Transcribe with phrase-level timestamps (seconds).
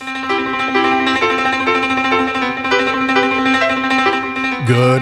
[0.00, 0.08] Good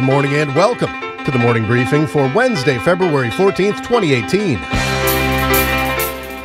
[0.01, 0.91] morning and welcome
[1.25, 4.59] to the morning briefing for Wednesday, February 14th, 2018.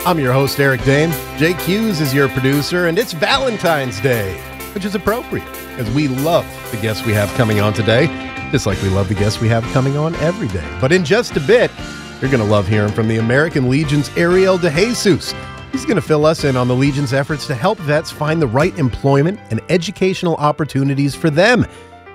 [0.05, 1.11] I'm your host, Eric Dehm.
[1.37, 4.39] Jake Hughes is your producer, and it's Valentine's Day,
[4.73, 8.07] which is appropriate as we love the guests we have coming on today,
[8.51, 10.65] just like we love the guests we have coming on every day.
[10.79, 11.69] But in just a bit,
[12.21, 15.33] you're going to love hearing from the American Legion's Ariel DeJesus.
[15.71, 18.47] He's going to fill us in on the Legion's efforts to help vets find the
[18.47, 21.65] right employment and educational opportunities for them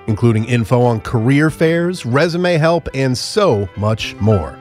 [0.07, 4.57] including info on career fairs, resume help, and so much more.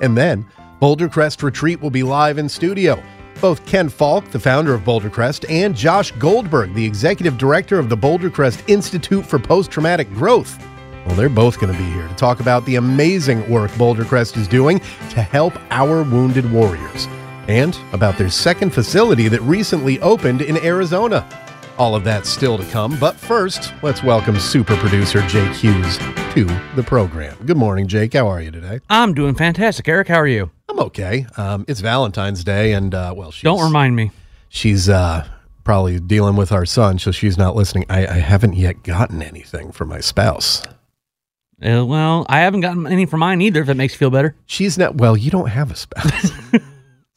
[0.00, 0.46] And then,
[0.78, 3.02] Boulder Crest Retreat will be live in studio.
[3.40, 7.88] Both Ken Falke, the founder of Boulder Crest, and Josh Goldberg, the executive director of
[7.88, 10.62] the Boulder Crest Institute for Post Traumatic Growth.
[11.06, 14.36] Well, they're both going to be here to talk about the amazing work Boulder Crest
[14.36, 17.08] is doing to help our wounded warriors
[17.50, 21.28] and about their second facility that recently opened in Arizona.
[21.78, 25.98] All of that still to come, but first, let's welcome super producer Jake Hughes
[26.34, 26.44] to
[26.76, 27.36] the program.
[27.46, 28.12] Good morning, Jake.
[28.12, 28.80] How are you today?
[28.88, 29.88] I'm doing fantastic.
[29.88, 30.50] Eric, how are you?
[30.68, 31.26] I'm okay.
[31.36, 34.10] Um, it's Valentine's Day, and uh, well, she's, Don't remind me.
[34.48, 35.26] She's uh,
[35.64, 37.86] probably dealing with our son, so she's not listening.
[37.88, 40.62] I, I haven't yet gotten anything from my spouse.
[41.62, 43.60] Uh, well, I haven't gotten any for mine either.
[43.60, 44.34] If it makes you feel better.
[44.46, 44.96] She's not.
[44.96, 46.30] Well, you don't have a spouse.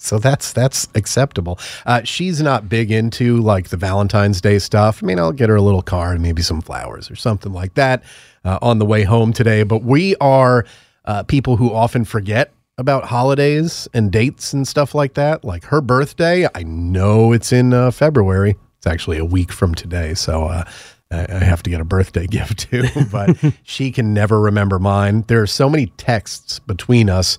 [0.03, 1.57] So that's that's acceptable.
[1.85, 5.01] Uh, she's not big into like the Valentine's Day stuff.
[5.01, 7.75] I mean, I'll get her a little card, and maybe some flowers or something like
[7.75, 8.03] that
[8.43, 9.63] uh, on the way home today.
[9.63, 10.65] But we are
[11.05, 15.45] uh, people who often forget about holidays and dates and stuff like that.
[15.45, 18.57] Like her birthday, I know it's in uh, February.
[18.77, 20.65] It's actually a week from today, so uh,
[21.11, 22.89] I have to get a birthday gift too.
[23.09, 25.23] But she can never remember mine.
[25.27, 27.37] There are so many texts between us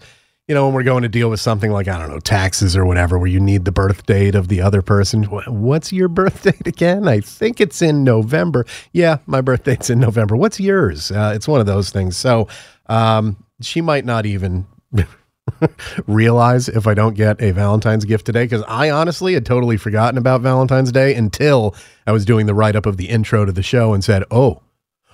[0.48, 2.84] you know, when we're going to deal with something like, I don't know, taxes or
[2.84, 5.22] whatever, where you need the birth date of the other person.
[5.24, 7.08] What's your birth date again?
[7.08, 8.66] I think it's in November.
[8.92, 10.36] Yeah, my birth date's in November.
[10.36, 11.10] What's yours?
[11.10, 12.16] Uh, it's one of those things.
[12.16, 12.48] So
[12.86, 14.66] um, she might not even
[16.06, 20.18] realize if I don't get a Valentine's gift today, because I honestly had totally forgotten
[20.18, 21.74] about Valentine's Day until
[22.06, 24.60] I was doing the write up of the intro to the show and said, oh,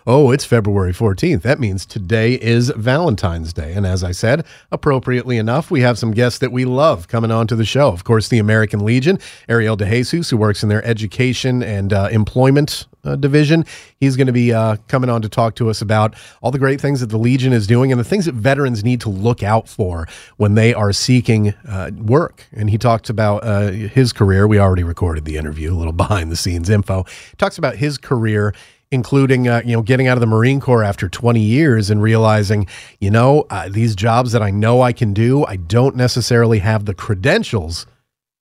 [0.06, 1.43] Oh, it's February 14th.
[1.43, 3.75] That means today is Valentine's Day.
[3.75, 7.47] And as I said, appropriately enough, we have some guests that we love coming on
[7.49, 7.88] to the show.
[7.88, 12.87] Of course, the American Legion, Ariel DeJesus, who works in their education and uh, employment
[13.05, 13.66] uh, division.
[13.99, 16.81] He's going to be uh, coming on to talk to us about all the great
[16.81, 19.69] things that the Legion is doing and the things that veterans need to look out
[19.69, 22.47] for when they are seeking uh, work.
[22.53, 24.47] And he talks about uh, his career.
[24.47, 27.05] We already recorded the interview, a little behind the scenes info.
[27.37, 28.55] Talks about his career
[28.91, 32.67] including uh, you know getting out of the Marine Corps after 20 years and realizing
[32.99, 36.84] you know uh, these jobs that I know I can do I don't necessarily have
[36.84, 37.87] the credentials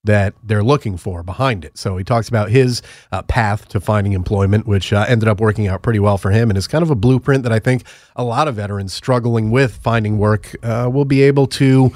[0.04, 1.78] that they're looking for behind it.
[1.78, 5.68] So he talks about his uh, path to finding employment, which uh, ended up working
[5.68, 7.84] out pretty well for him, and is kind of a blueprint that I think
[8.16, 11.92] a lot of veterans struggling with finding work uh, will be able to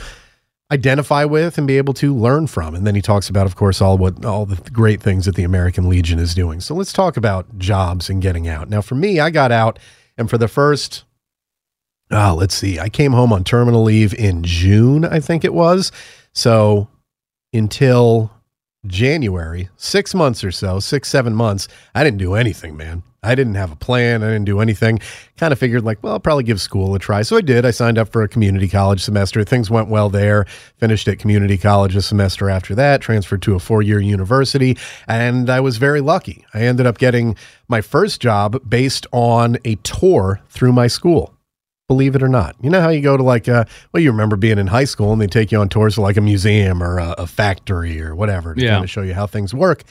[0.74, 2.74] identify with and be able to learn from.
[2.74, 5.44] And then he talks about, of course, all what all the great things that the
[5.44, 6.60] American Legion is doing.
[6.60, 8.70] So let's talk about jobs and getting out.
[8.70, 9.78] Now, for me, I got out,
[10.18, 11.04] and for the first,
[12.10, 15.92] oh, let's see, I came home on terminal leave in June, I think it was.
[16.34, 16.88] So
[17.54, 18.32] until
[18.88, 23.04] January, six months or so, six, seven months, I didn't do anything, man.
[23.24, 24.24] I didn't have a plan.
[24.24, 25.00] I didn't do anything.
[25.38, 27.22] Kind of figured, like, well, I'll probably give school a try.
[27.22, 27.66] So I did.
[27.66, 29.44] I signed up for a community college semester.
[29.44, 30.46] Things went well there.
[30.78, 34.78] Finished at community college a semester after that, transferred to a four year university.
[35.08, 36.46] And I was very lucky.
[36.54, 37.36] I ended up getting
[37.68, 41.34] my first job based on a tour through my school
[41.90, 42.56] believe it or not.
[42.62, 45.12] You know how you go to like, uh, well, you remember being in high school
[45.12, 48.16] and they take you on tours to like a museum or a, a factory or
[48.16, 48.72] whatever to Yeah.
[48.72, 49.84] kind of show you how things work.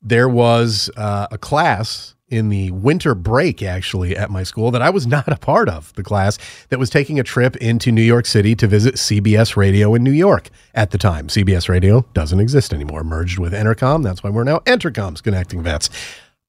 [0.00, 4.90] There was uh, a class in the winter break actually at my school that I
[4.90, 6.38] was not a part of the class
[6.70, 10.10] that was taking a trip into New York City to visit CBS Radio in New
[10.10, 11.28] York at the time.
[11.28, 14.02] CBS Radio doesn't exist anymore, merged with Entercom.
[14.02, 15.90] That's why we're now Entercom's connecting vets.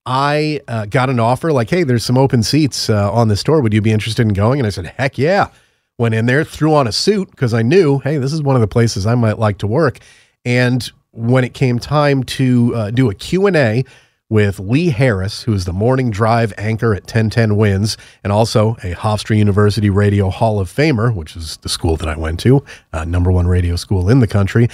[0.06, 3.62] I uh, got an offer like, hey, there's some open seats uh, on this tour.
[3.62, 4.60] Would you be interested in going?
[4.60, 5.50] And I said, heck yeah.
[5.98, 8.62] Went in there, threw on a suit because I knew, hey, this is one of
[8.62, 10.00] the places I might like to work.
[10.44, 13.86] And when it came time to uh, do a Q&A
[14.30, 18.94] with Lee Harris, who is the morning drive anchor at 1010 Wins, and also a
[18.96, 23.06] Hofstra University Radio Hall of Famer, which is the school that I went to, uh,
[23.06, 24.70] number one radio school in the country.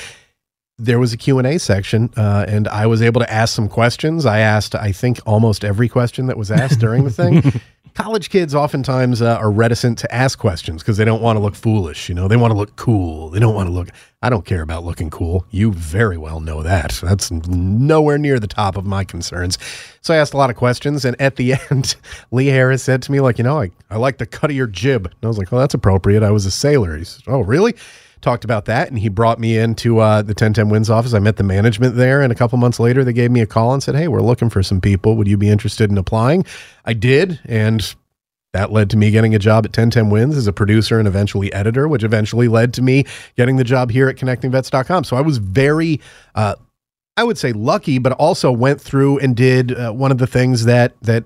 [0.78, 4.25] There was a Q&A section, uh, and I was able to ask some questions.
[4.25, 7.62] I asked, I think, almost every question that was asked during the thing.
[8.00, 11.54] College kids oftentimes uh, are reticent to ask questions because they don't want to look
[11.54, 12.07] foolish.
[12.07, 13.30] You know, they want to look cool.
[13.30, 13.90] They don't want to look.
[14.22, 15.46] I don't care about looking cool.
[15.51, 16.98] You very well know that.
[17.04, 19.57] That's nowhere near the top of my concerns.
[20.00, 21.98] So I asked a lot of questions, and at the end,
[22.31, 24.68] Lee Harris said to me, like, you know, I, I like the cut of your
[24.68, 25.06] jib.
[25.06, 26.24] And I was like, well, that's appropriate.
[26.24, 26.96] I was a sailor.
[26.96, 27.75] He said, oh, really?
[28.21, 31.13] Talked about that, and he brought me into uh, the 1010 Wins office.
[31.13, 33.74] I met the management there, and a couple months later, they gave me a call
[33.74, 35.16] and said, hey, we're looking for some people.
[35.16, 36.45] Would you be interested in applying?
[36.83, 37.95] I did, and
[38.54, 41.54] that led to me getting a job at 1010 Wins as a producer and eventually
[41.54, 43.06] editor, which eventually led to me
[43.38, 45.04] getting the job here at connectingvets.com.
[45.04, 46.01] So I was very,
[46.36, 46.56] uh,
[47.15, 50.65] I would say lucky, but also went through and did uh, one of the things
[50.65, 51.25] that, that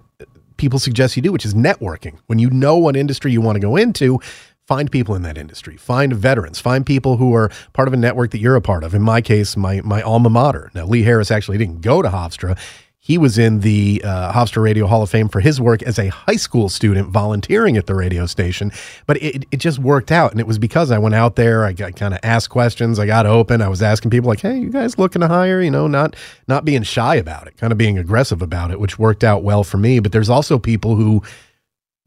[0.57, 2.17] people suggest you do, which is networking.
[2.27, 4.19] When you know what industry you want to go into,
[4.67, 8.31] find people in that industry, find veterans, find people who are part of a network
[8.31, 8.93] that you're a part of.
[8.93, 10.71] In my case, my, my alma mater.
[10.73, 12.57] Now, Lee Harris actually didn't go to Hofstra.
[12.97, 16.07] He was in the uh, Hofstra Radio Hall of Fame for his work as a
[16.07, 18.71] high school student volunteering at the radio station.
[19.05, 20.31] But it, it just worked out.
[20.31, 23.25] And it was because I went out there, I kind of asked questions, I got
[23.25, 25.61] open, I was asking people like, hey, you guys looking to hire?
[25.61, 26.15] You know, not
[26.47, 29.65] not being shy about it, kind of being aggressive about it, which worked out well
[29.65, 29.99] for me.
[29.99, 31.21] But there's also people who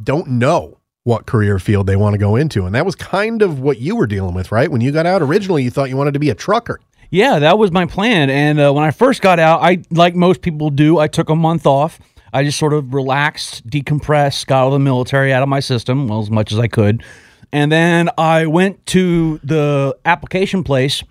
[0.03, 0.76] don't know
[1.07, 2.67] what career field they want to go into.
[2.67, 4.69] And that was kind of what you were dealing with, right?
[4.69, 6.81] When you got out originally, you thought you wanted to be a trucker.
[7.11, 8.29] Yeah, that was my plan.
[8.29, 11.37] And uh, when I first got out, I like most people do, I took a
[11.37, 12.01] month off.
[12.33, 16.19] I just sort of relaxed, decompressed, got all the military out of my system, well,
[16.19, 17.05] as much as I could.
[17.53, 21.05] And then I went to the application place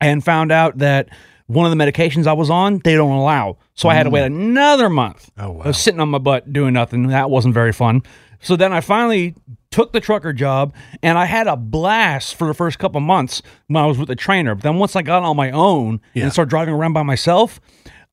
[0.00, 1.08] and found out that
[1.48, 3.58] one of the medications I was on, they don't allow.
[3.74, 5.32] So I had to wait another month.
[5.36, 5.62] Oh, wow.
[5.64, 7.08] I was sitting on my butt doing nothing.
[7.08, 8.02] That wasn't very fun.
[8.40, 9.34] So then I finally
[9.70, 13.82] took the trucker job and I had a blast for the first couple months when
[13.82, 14.54] I was with the trainer.
[14.54, 16.24] But then once I got on my own Yeah.
[16.24, 17.60] and started driving around by myself,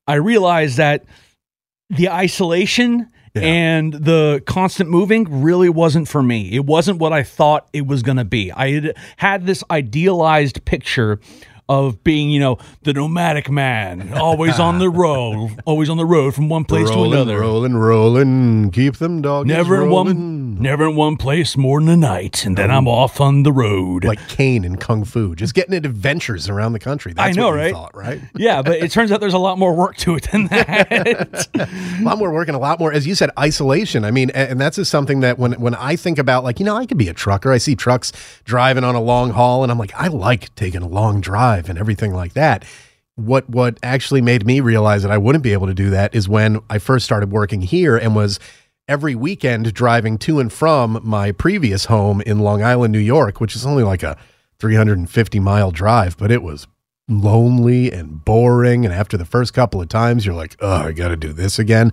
[0.06, 1.06] I realized that
[1.90, 3.42] the isolation Yeah.
[3.44, 6.52] and the constant moving really wasn't for me.
[6.54, 8.52] It wasn't what I thought it was going to be.
[8.52, 11.20] I had had this idealized picture
[11.70, 16.34] of being, you know, the nomadic man, always on the road, always on the road
[16.34, 17.40] from one place to another.
[17.40, 18.72] rolling, rolling.
[18.72, 19.92] Keep them dogs Never in rolling.
[20.18, 22.78] one, never in one place more than a night, and then oh.
[22.78, 24.04] I'm off on the road.
[24.04, 27.14] Like Caine in Kung Fu, just getting into adventures around the country.
[27.14, 27.74] That's I know, right?
[27.74, 28.22] Thought, right?
[28.36, 31.48] yeah, but it turns out there's a lot more work to it than that.
[31.56, 34.06] a lot more work and a lot more, as you said, isolation.
[34.06, 36.76] I mean, and that's just something that when when I think about, like, you know,
[36.76, 37.52] I could be a trucker.
[37.52, 38.12] I see trucks
[38.46, 41.78] driving on a long haul, and I'm like, I like taking a long drive and
[41.78, 42.66] everything like that.
[43.16, 46.30] What what actually made me realize that I wouldn't be able to do that is
[46.30, 48.40] when I first started working here and was
[48.88, 53.56] every weekend driving to and from my previous home in Long Island, New York, which
[53.56, 54.18] is only like a
[54.60, 56.68] 350 mile drive, but it was
[57.10, 58.86] lonely and boring.
[58.86, 61.60] And after the first couple of times, you're like, oh, I got to do this
[61.60, 61.92] again.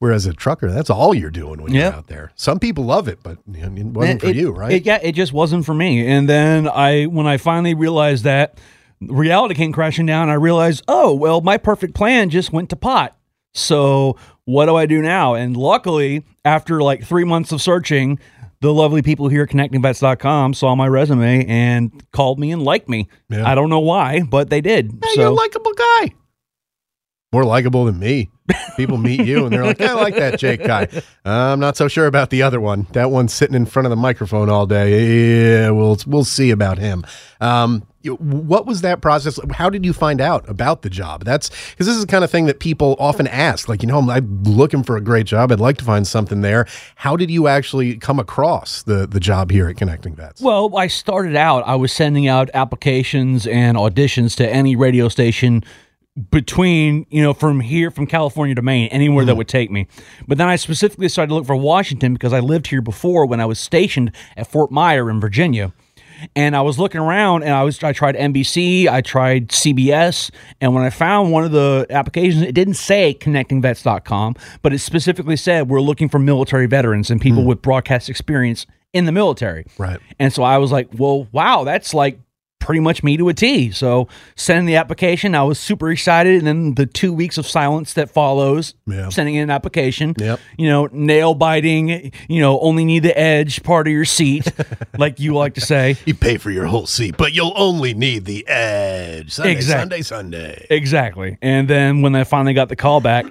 [0.00, 1.82] Whereas a trucker, that's all you're doing when Yep.
[1.84, 2.30] you're out there.
[2.36, 4.70] Some people love it, but it wasn't for It- you, right?
[4.72, 6.06] It, yeah, it just wasn't for me.
[6.06, 8.58] And then I, when I finally realized that,
[9.00, 10.28] reality came crashing down.
[10.30, 13.16] I realized, oh well, my perfect plan just went to pot.
[13.54, 15.34] So what do I do now?
[15.34, 18.18] And luckily, after like three months of searching,
[18.60, 23.08] the lovely people here at connectingvets.com saw my resume and called me and liked me.
[23.28, 23.48] Yeah.
[23.48, 24.90] I don't know why, but they did.
[25.02, 26.14] hey, so you're a likable guy.
[27.32, 28.30] More likable than me.
[28.78, 30.88] People meet you and they're like, I like that Jake guy.
[31.26, 32.86] I'm not so sure about the other one.
[32.92, 35.60] That one's sitting in front of the microphone all day.
[35.60, 37.04] Yeah, we'll we'll see about him.
[37.42, 39.40] Um, what was that process?
[39.52, 41.24] How did you find out about the job?
[41.24, 43.68] That's because this is the kind of thing that people often ask.
[43.68, 45.50] Like, you know, I'm, I'm looking for a great job.
[45.50, 46.66] I'd like to find something there.
[46.96, 50.40] How did you actually come across the the job here at Connecting Vets?
[50.40, 55.64] Well, I started out, I was sending out applications and auditions to any radio station
[56.30, 59.38] between, you know, from here, from California to Maine, anywhere that mm-hmm.
[59.38, 59.86] would take me.
[60.26, 63.40] But then I specifically started to look for Washington because I lived here before when
[63.40, 65.72] I was stationed at Fort Myer in Virginia.
[66.34, 70.74] And I was looking around and I was I tried NBC, I tried CBS, and
[70.74, 75.68] when I found one of the applications, it didn't say connectingvets.com, but it specifically said
[75.68, 77.48] we're looking for military veterans and people hmm.
[77.48, 79.66] with broadcast experience in the military.
[79.76, 80.00] Right.
[80.18, 82.18] And so I was like, well, wow, that's like
[82.68, 83.70] pretty much me to a T.
[83.70, 87.94] So sending the application, I was super excited, and then the two weeks of silence
[87.94, 89.08] that follows, Yeah.
[89.08, 90.38] sending in an application, Yep.
[90.58, 94.52] you know, nail biting, you know, only need the edge part of your seat,
[94.98, 95.96] like you like to say.
[96.04, 99.30] You pay for your whole seat, but you'll only need the edge.
[99.32, 100.02] Sunday, Exactly.
[100.02, 100.66] Sunday, Sunday.
[100.68, 101.38] Exactly.
[101.40, 103.24] And then when I finally got the call back,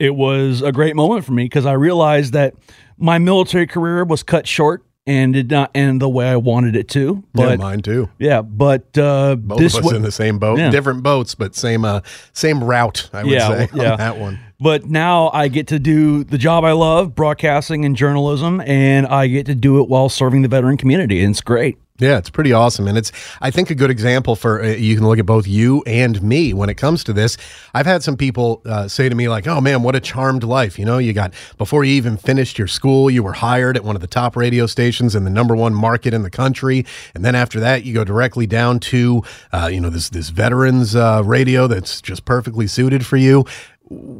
[0.00, 2.54] it was a great moment for me because I realized that
[2.98, 6.88] my military career was cut short and did not end the way I wanted it
[6.90, 7.24] to.
[7.34, 8.08] yeah, But mine too.
[8.18, 10.70] yeah, but uh, Both this of us wa- in the same boat, Yeah.
[10.70, 12.00] different boats, but same uh,
[12.32, 13.10] same route.
[13.12, 13.92] I would Yeah, say yeah.
[13.92, 14.38] on that one.
[14.60, 19.26] But now I get to do the job I love, broadcasting and journalism, and I
[19.26, 21.22] get to do it while serving the veteran community.
[21.22, 21.78] And it's great.
[22.00, 25.06] Yeah, it's pretty awesome, and it's I think a good example for uh, you can
[25.06, 27.36] look at both you and me when it comes to this.
[27.74, 30.78] I've had some people uh, say to me like, "Oh man, what a charmed life!"
[30.78, 33.96] You know, you got before you even finished your school, you were hired at one
[33.96, 37.34] of the top radio stations in the number one market in the country, and then
[37.34, 41.66] after that, you go directly down to uh, you know this this veterans uh, radio
[41.66, 43.44] that's just perfectly suited for you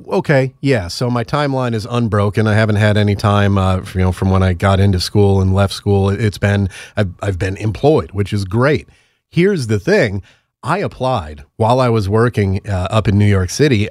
[0.09, 2.47] okay yeah so my timeline is unbroken.
[2.47, 5.55] I haven't had any time uh, you know from when i got into school and
[5.55, 6.11] left school.
[6.11, 8.89] It's been i've, I've been employed which is great.
[9.29, 10.23] Here's the thing.
[10.63, 13.89] I applied while i was working uh, up in new york city.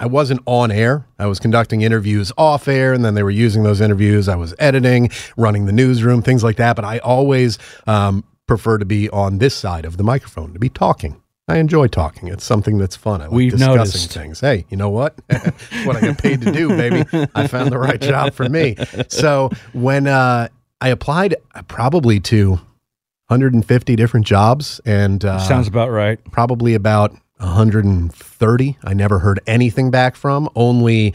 [0.00, 1.06] I wasn't on air.
[1.18, 4.28] I was conducting interviews off air and then they were using those interviews.
[4.28, 6.74] I was editing running the newsroom things like that.
[6.74, 10.68] But i always um, prefer to be on this side of the microphone to be
[10.68, 12.28] talking I enjoy talking.
[12.28, 13.20] It's something that's fun.
[13.20, 14.12] I like We've discussing noticed.
[14.12, 14.40] things.
[14.40, 15.14] Hey, you know what?
[15.84, 17.04] What I get paid to do, baby.
[17.34, 18.76] I found the right job for me.
[19.08, 20.48] So when uh,
[20.80, 21.36] I applied,
[21.68, 22.50] probably to
[23.28, 26.18] 150 different jobs, and uh, Sounds about right.
[26.32, 28.78] probably about 130.
[28.84, 30.48] I never heard anything back from.
[30.54, 31.14] Only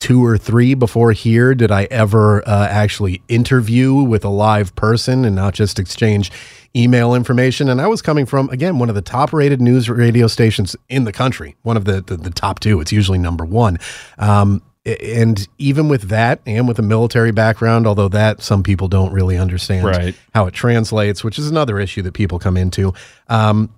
[0.00, 5.24] two or three before here did I ever uh, actually interview with a live person
[5.24, 6.30] and not just exchange
[6.76, 7.68] email information.
[7.68, 11.04] And I was coming from, again, one of the top rated news radio stations in
[11.04, 12.80] the country, one of the, the, the top two.
[12.80, 13.78] It's usually number one.
[14.18, 19.12] Um, and even with that and with a military background, although that some people don't
[19.12, 20.14] really understand Right.
[20.34, 22.94] how it translates, which is another issue that people come into.
[23.28, 23.70] Um,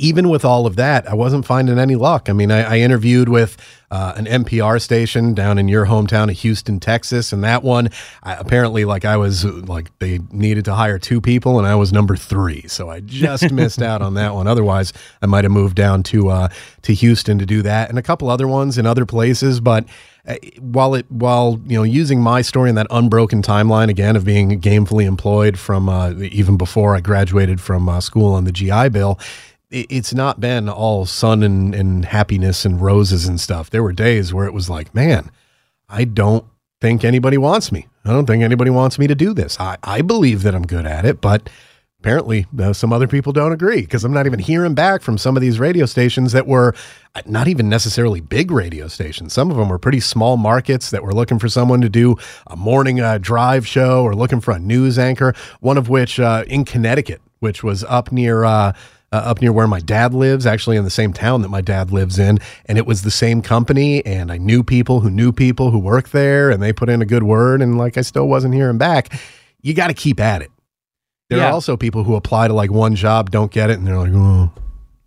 [0.00, 2.28] even with all of that, I wasn't finding any luck.
[2.30, 3.56] I mean, I, I interviewed with
[3.90, 7.88] uh, an NPR station down in your hometown of Houston, Texas, and that one
[8.22, 11.92] I, apparently, like, I was like they needed to hire two people, and I was
[11.92, 14.46] number three, so I just missed out on that one.
[14.46, 16.48] Otherwise, I might have moved down to uh,
[16.82, 19.84] to Houston to do that, and a couple other ones in other places, but.
[20.28, 24.24] uh, While it, while you know, using my story in that unbroken timeline again of
[24.24, 28.90] being gamefully employed from uh, even before I graduated from uh, school on the GI
[28.90, 29.18] Bill,
[29.70, 33.70] it's not been all sun and, and happiness and roses and stuff.
[33.70, 35.30] There were days where it was like, man,
[35.88, 36.44] I don't
[36.80, 37.86] think anybody wants me.
[38.04, 39.58] I don't think anybody wants me to do this.
[39.60, 41.50] I, I believe that I'm good at it, but
[42.00, 45.36] apparently uh, some other people don't agree because I'm not even hearing back from some
[45.36, 46.74] of these radio stations that were
[47.14, 49.32] uh, not even necessarily big radio stations.
[49.32, 52.56] Some of them were pretty small markets that were looking for someone to do a
[52.56, 55.34] morning uh, drive show or looking for a news anchor.
[55.60, 58.44] One of which uh, in Connecticut, which was up near.
[59.10, 61.90] Uh, up near where my dad lives, actually in the same town that my dad
[61.90, 62.38] lives in.
[62.66, 64.04] And it was the same company.
[64.04, 67.06] And I knew people who knew people who worked there and they put in a
[67.06, 67.62] good word.
[67.62, 69.18] And like I still wasn't hearing back.
[69.62, 70.50] You got to keep at it.
[71.30, 71.48] There Yeah.
[71.48, 74.12] are also people who apply to like one job, don't get it, and they're like,
[74.14, 74.50] oh,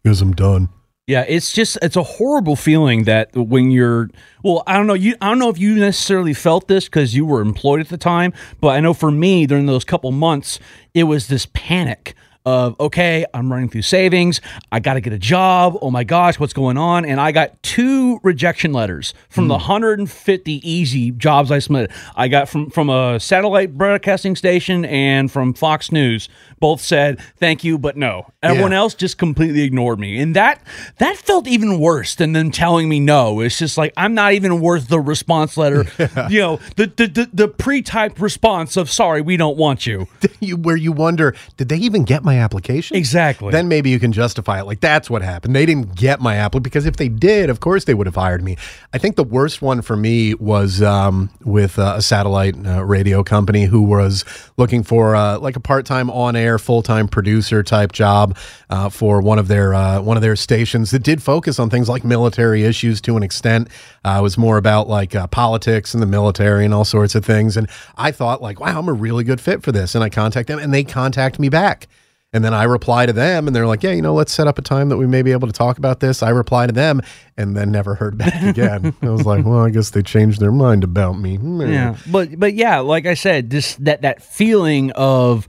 [0.01, 0.69] because I'm done.
[1.07, 4.09] Yeah, it's just it's a horrible feeling that when you're
[4.43, 7.25] well, I don't know you I don't know if you necessarily felt this because you
[7.25, 10.59] were employed at the time, but I know for me during those couple months
[10.93, 15.19] it was this panic of okay, I'm running through savings, I got to get a
[15.19, 15.77] job.
[15.81, 17.05] Oh my gosh, what's going on?
[17.05, 19.61] And I got two rejection letters from the hmm.
[19.69, 21.91] 150 easy jobs I submitted.
[22.15, 26.29] I got from from a satellite broadcasting station and from Fox News.
[26.59, 28.27] Both said thank you, but no.
[28.43, 28.79] Everyone Yeah.
[28.79, 30.61] else just completely ignored me, and that
[30.97, 33.39] that felt even worse than them telling me no.
[33.41, 35.85] It's just like I'm not even worth the response letter.
[36.29, 40.07] you know, the the, the the pre-typed response of sorry, we don't want you.
[40.39, 42.97] you, where you wonder, did they even get my application?
[42.97, 43.51] Exactly.
[43.51, 44.65] Then maybe you can justify it.
[44.65, 45.55] Like that's what happened.
[45.55, 48.43] They didn't get my application because if they did, of course they would have hired
[48.43, 48.57] me.
[48.93, 53.23] I think the worst one for me was um, with uh, a satellite uh, radio
[53.23, 54.25] company who was
[54.57, 58.37] looking for uh, like a part-time on-air, full-time producer type job
[58.69, 61.87] uh, for one of their uh, one of their stations that did focus on things
[61.87, 63.69] like military issues to an extent.
[64.03, 67.23] Uh, it was more about like uh, politics and the military and all sorts of
[67.23, 67.57] things.
[67.57, 69.95] And I thought like, wow, I'm a really good fit for this.
[69.95, 71.87] And I contact them, and they contact me back.
[72.33, 74.57] And then I reply to them, and they're like, "Yeah, you know, let's set up
[74.57, 77.01] a time that we may be able to talk about this." I reply to them,
[77.35, 78.93] and then never heard back again.
[79.01, 81.61] I was like, "Well, I guess they changed their mind about me." Hmm.
[81.61, 85.47] Yeah, but but yeah, like I said, this that that feeling of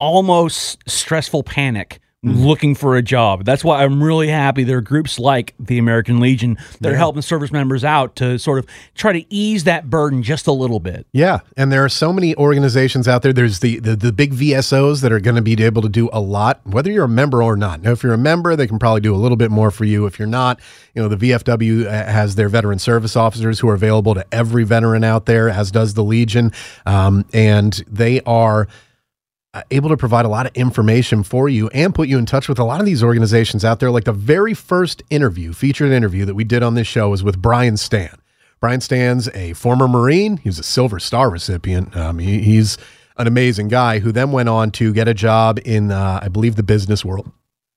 [0.00, 3.44] almost stressful panic looking for a job.
[3.44, 7.22] That's why I'm really happy there are groups like the American Legion that are helping
[7.22, 11.06] service members out to sort of try to ease that burden just a little bit.
[11.12, 13.32] Yeah, and there are so many organizations out there.
[13.32, 16.20] There's the the, the big VSOs that are going to be able to do a
[16.20, 17.82] lot, whether you're a member or not.
[17.82, 20.06] Now, if you're a member, they can probably do a little bit more for you.
[20.06, 20.60] If you're not,
[20.94, 24.64] you know, the VFW uh, has their veteran service officers who are available to every
[24.64, 26.52] veteran out there, as does the Legion,
[26.84, 28.66] um, and they are
[29.70, 32.58] able to provide a lot of information for you and put you in touch with
[32.58, 33.90] a lot of these organizations out there.
[33.90, 37.40] Like the very first interview, featured interview that we did on this show was with
[37.40, 38.18] Brian Stann.
[38.60, 40.38] Brian Stann's a former Marine.
[40.38, 41.96] He was a Silver Star recipient.
[41.96, 42.76] Um, he, he's
[43.16, 46.56] an amazing guy who then went on to get a job in, uh, I believe,
[46.56, 47.30] the business world.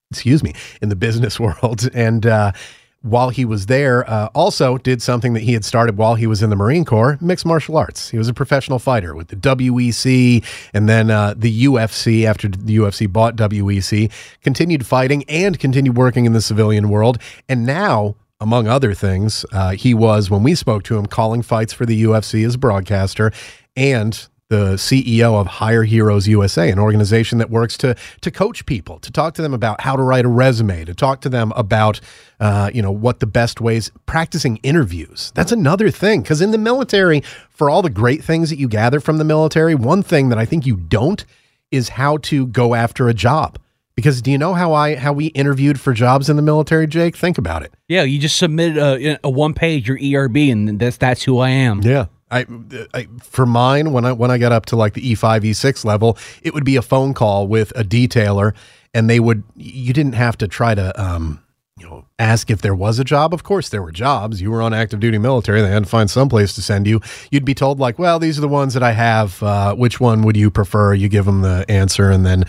[0.10, 1.90] Excuse me, in the business world.
[1.94, 2.52] And uh,
[3.01, 6.43] while he was there, uh, also did something that he had started while he was
[6.43, 8.10] in the Marine Corps mixed martial arts.
[8.10, 10.43] He was a professional fighter with the WEC
[10.74, 16.25] and then uh, the UFC after the UFC bought WEC, continued fighting and continued working
[16.25, 17.17] in the civilian world.
[17.50, 21.74] And now, among other things, uh, he was, when we spoke to him, calling fights
[21.74, 23.31] for the UFC as a broadcaster
[23.75, 29.00] and the CEO of Hire Heroes USA, an organization that works to to coach people,
[29.00, 32.01] to talk to them about how to write a resume, to talk to them about
[32.41, 35.31] uh, you know what the best ways practicing interviews.
[35.36, 39.00] That's another thing because in the military, for all the great things that you gather
[39.00, 41.24] from the military, one thing that I think you don't
[41.72, 43.58] is how to go after a job.
[43.96, 47.15] Because do you know how I how we interviewed for jobs in the military, Jake?
[47.15, 47.74] Think about it.
[47.88, 51.51] Yeah, you just submit a, a one page your ERB, and that's that's who I
[51.51, 51.81] am.
[51.84, 52.08] Yeah.
[52.32, 52.46] I,
[52.94, 56.18] I for mine when I when I got up to like the E5 E6 level,
[56.42, 58.54] it would be a phone call with a detailer
[58.94, 61.44] and they would you didn't have to try to um
[61.78, 63.34] you know ask if there was a job.
[63.34, 64.42] Of course there were jobs.
[64.42, 65.62] You were on active duty military.
[65.62, 67.02] They had to find some place to send you.
[67.32, 69.42] You'd be told like, "Well, these are the ones that I have.
[69.42, 72.46] Uh, which one would you prefer?" You give them the answer and then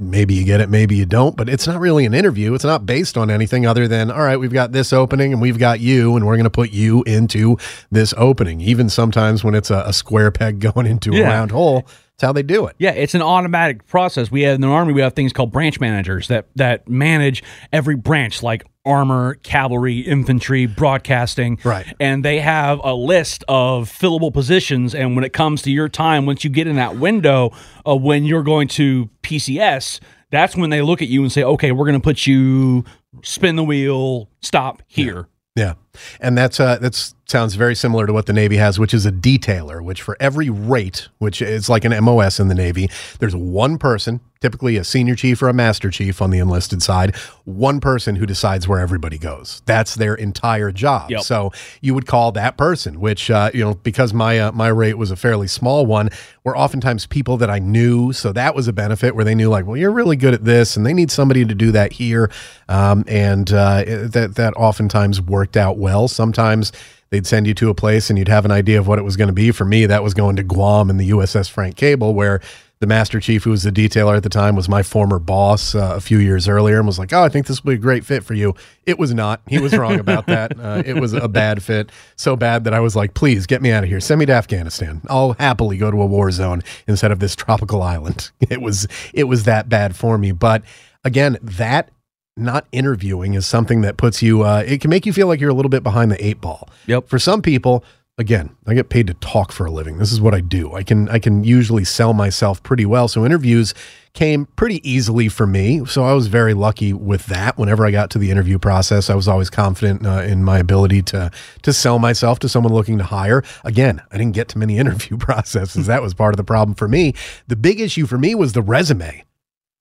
[0.00, 2.54] maybe you get it, maybe you don't, but it's not really an interview.
[2.54, 5.58] It's not based on anything other than, all right, we've got this opening and we've
[5.58, 7.58] got you, and we're going to put you into
[7.90, 8.60] this opening.
[8.60, 11.86] Even sometimes when it's a, a square peg going into a round hole,
[12.20, 12.76] it's how they do it.
[12.78, 14.30] Yeah, it's an automatic process.
[14.30, 17.96] We have in the army, we have things called branch managers that that manage every
[17.96, 21.58] branch, like armor, cavalry, infantry, broadcasting.
[21.64, 21.86] Right.
[21.98, 24.94] And they have a list of fillable positions.
[24.94, 27.52] And when it comes to your time, once you get in that window
[27.86, 31.72] of when you're going to PCS, that's when they look at you and say, okay,
[31.72, 32.84] we're going to put you
[33.22, 35.26] spin the wheel, stop here.
[35.56, 35.74] Yeah.
[36.20, 39.12] And that's uh that's sounds very similar to what the Navy has, which is a
[39.12, 43.78] detailer, which for every rate, which is like an MOS in the Navy, there's one
[43.78, 48.16] person, typically a senior chief or a master chief on the enlisted side, one person
[48.16, 49.62] who decides where everybody goes.
[49.66, 51.10] That's their entire job.
[51.10, 51.22] Yep.
[51.22, 54.98] So you would call that person, which uh, you know, because my uh, my rate
[54.98, 56.10] was a fairly small one,
[56.42, 58.12] were oftentimes people that I knew.
[58.12, 60.76] So that was a benefit where they knew like, well, you're really good at this,
[60.76, 62.30] and they need somebody to do that here,
[62.68, 65.89] um, and uh, that that oftentimes worked out well.
[66.08, 66.72] Sometimes
[67.10, 69.16] they'd send you to a place and you'd have an idea of what it was
[69.16, 69.50] going to be.
[69.50, 72.40] For me, that was going to Guam and the USS Frank Cable, where
[72.80, 75.92] the master chief, who was the detailer at the time, was my former boss uh,
[75.96, 78.06] a few years earlier and was like, Oh, I think this will be a great
[78.06, 78.54] fit for you.
[78.86, 79.42] It was not.
[79.46, 80.40] He was wrong about that.
[80.60, 81.90] Uh, it was a bad fit.
[82.16, 84.00] So bad that I was like, Please get me out of here.
[84.00, 85.00] Send me to Afghanistan.
[85.08, 88.30] I'll happily go to a war zone instead of this tropical island.
[88.50, 90.32] It was, it was that bad for me.
[90.32, 90.64] But
[91.04, 91.90] again, that
[92.36, 95.50] not interviewing is something that puts you uh, it can make you feel like you're
[95.50, 96.68] a little bit behind the eight ball.
[96.86, 97.08] Yep.
[97.08, 97.84] for some people
[98.18, 99.98] again i get paid to talk for a living.
[99.98, 100.72] This is what i do.
[100.74, 103.08] I can i can usually sell myself pretty well.
[103.08, 103.74] So interviews
[104.12, 105.84] came pretty easily for me.
[105.86, 107.58] So i was very lucky with that.
[107.58, 111.02] Whenever i got to the interview process i was always confident uh, in my ability
[111.02, 111.30] to
[111.62, 113.42] to sell myself to someone looking to hire.
[113.64, 115.86] Again i didn't get to many interview processes.
[115.86, 117.14] That was part of the problem for me.
[117.48, 119.24] The big issue for me was the resume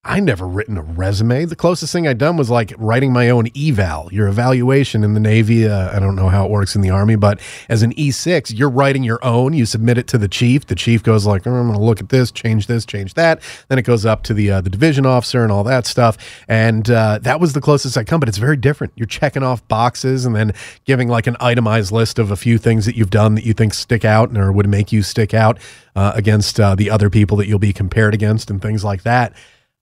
[0.06, 1.44] I never written a resume.
[1.44, 5.20] The closest thing I'd done was like writing my own eval, your evaluation in the
[5.20, 5.68] Navy.
[5.68, 8.70] Uh, I don't know how it works in the Army, but as an E6, you're
[8.70, 9.52] writing your own.
[9.52, 10.68] You submit it to the chief.
[10.68, 13.42] The chief goes like, "Oh, I'm going to look at this, change this, change that.
[13.68, 16.18] Then it goes up to the uh, the division officer and all that stuff.
[16.48, 18.94] And uh, that was the closest I come, but it's very different.
[18.96, 20.54] You're checking off boxes and then
[20.86, 23.74] giving like an itemized list of a few things that you've done that you think
[23.74, 25.60] stick out or would make you stick out
[25.98, 29.34] uh, against uh, the other people that you'll be compared against and things like that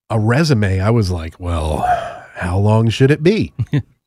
[0.09, 1.79] a resume, I was like, well,
[2.35, 3.53] how long should it be?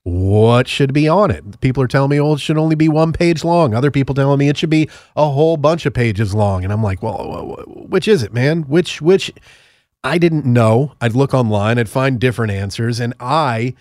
[0.03, 1.61] what should be on it?
[1.61, 3.75] People are telling me, oh, it should only be one page long.
[3.75, 6.65] Other people telling me it should be a whole bunch of pages long.
[6.65, 8.63] And I'm like, well, wh- wh- which is it, man?
[8.63, 9.33] Which, which,
[10.03, 10.95] I didn't know.
[11.01, 12.99] I'd look online, I'd find different answers.
[13.01, 13.75] And I,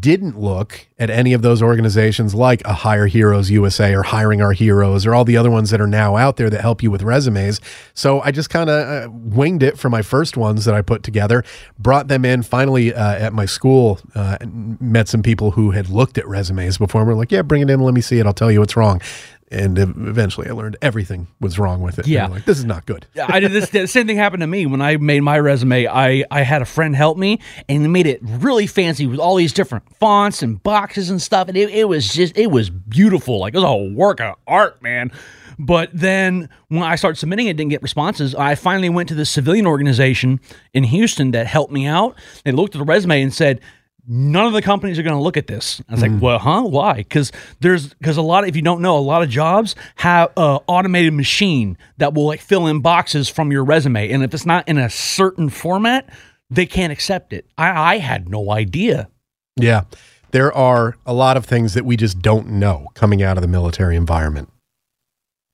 [0.00, 4.52] didn't look at any of those organizations like a Hire Heroes USA or Hiring Our
[4.52, 7.02] Heroes or all the other ones that are now out there that help you with
[7.02, 7.60] resumes.
[7.92, 11.02] So I just kind of uh, winged it for my first ones that I put
[11.02, 11.44] together,
[11.78, 12.42] brought them in.
[12.42, 17.02] Finally, uh, at my school, uh, met some people who had looked at resumes before.
[17.02, 17.80] And were like, "Yeah, bring it in.
[17.80, 18.26] Let me see it.
[18.26, 19.02] I'll tell you what's wrong."
[19.50, 22.06] And eventually, I learned everything was wrong with it.
[22.06, 22.26] Yeah.
[22.26, 23.06] like this is not good.
[23.14, 23.26] Yeah.
[23.28, 23.70] I did this.
[23.70, 25.86] The same thing happened to me when I made my resume.
[25.86, 29.36] I I had a friend help me, and he made it really fancy with all
[29.36, 31.48] these different fonts and boxes and stuff.
[31.48, 33.38] And it, it was just it was beautiful.
[33.38, 35.12] Like it was a work of art, man.
[35.58, 38.34] But then when I started submitting it, didn't get responses.
[38.34, 40.40] I finally went to the civilian organization
[40.72, 42.16] in Houston that helped me out.
[42.44, 43.60] They looked at the resume and said,
[44.06, 45.80] none of the companies are going to look at this.
[45.88, 46.20] I was like, hmm.
[46.20, 46.62] well, huh?
[46.62, 46.94] Why?
[46.94, 48.44] Because there's because a lot.
[48.44, 52.26] Of, if you don't know, a lot of jobs have a automated machine that will
[52.26, 56.08] like fill in boxes from your resume, and if it's not in a certain format,
[56.50, 57.46] they can't accept it.
[57.56, 59.08] I, I had no idea.
[59.56, 59.84] Yeah.
[60.32, 63.48] There are a lot of things that we just don't know coming out of the
[63.48, 64.48] military environment.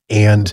[0.08, 0.52] And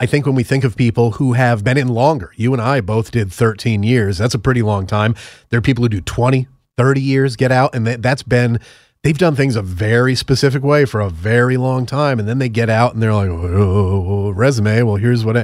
[0.00, 2.80] I think when we think of people who have been in longer, you and I
[2.80, 4.16] both did 13 years.
[4.16, 5.14] That's a pretty long time.
[5.50, 6.46] There are people who do 20,
[6.78, 8.58] 30 years, get out, and that, that's been,
[9.02, 12.18] they've done things a very specific way for a very long time.
[12.18, 14.82] And then they get out and they're like, oh, resume.
[14.82, 15.40] Well, here's what I,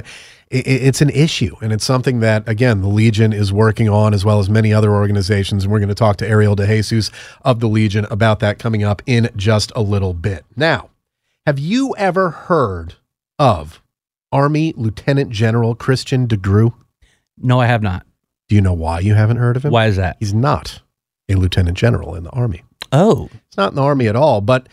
[0.49, 1.55] it, it's an issue.
[1.61, 4.91] And it's something that, again, the Legion is working on, as well as many other
[4.91, 5.63] organizations.
[5.63, 7.11] And we're going to talk to Ariel DeJesus
[7.43, 10.45] of the Legion about that coming up in just a little bit.
[10.55, 10.89] Now,
[11.45, 12.95] have you ever heard
[13.37, 13.81] of
[14.31, 16.73] Army Lieutenant General Christian Desgroux?
[17.37, 18.05] No, I have not.
[18.47, 19.71] Do you know why you haven't heard of him?
[19.71, 20.17] Why is that?
[20.19, 20.81] He's not
[21.29, 22.63] a lieutenant general in the Army.
[22.91, 24.67] Oh, He's not in the Army at all, but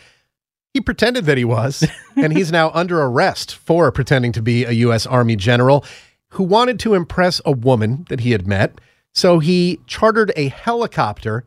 [0.73, 4.71] he pretended that he was, and he's now under arrest for pretending to be a
[4.71, 5.05] U.S.
[5.05, 5.85] Army general
[6.29, 8.79] who wanted to impress a woman that he had met.
[9.13, 11.45] So he chartered a helicopter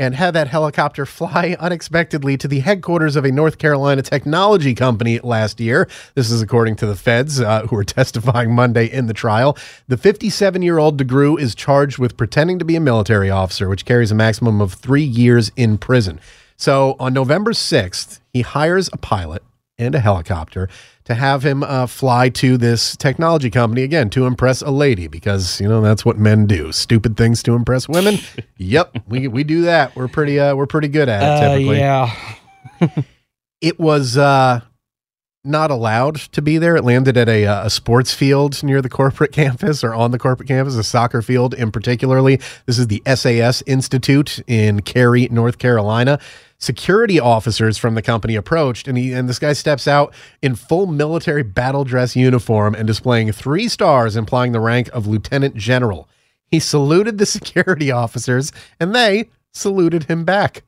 [0.00, 5.20] and had that helicopter fly unexpectedly to the headquarters of a North Carolina technology company
[5.20, 5.86] last year.
[6.14, 9.56] This is according to the feds uh, who were testifying Monday in the trial.
[9.88, 13.84] The 57 year old Desgroux is charged with pretending to be a military officer, which
[13.84, 16.18] carries a maximum of three years in prison.
[16.56, 19.42] So on November 6th, he hires a pilot
[19.80, 20.68] and a helicopter
[21.04, 25.60] to have him uh, fly to this technology company again to impress a lady because
[25.60, 28.18] you know that's what men do stupid things to impress women
[28.56, 31.78] yep we, we do that we're pretty uh, we're pretty good at it uh, typically
[31.78, 32.14] yeah.
[33.60, 34.60] it was uh,
[35.44, 36.76] not allowed to be there.
[36.76, 40.18] It landed at a, uh, a sports field near the corporate campus or on the
[40.18, 42.40] corporate campus, a soccer field in particularly.
[42.66, 46.18] This is the SAS Institute in Cary, North Carolina.
[46.60, 50.86] Security officers from the company approached, and he and this guy steps out in full
[50.86, 56.06] military battle dress uniform and displaying three stars, implying the rank of lieutenant general.
[56.50, 60.62] He saluted the security officers, and they saluted him back.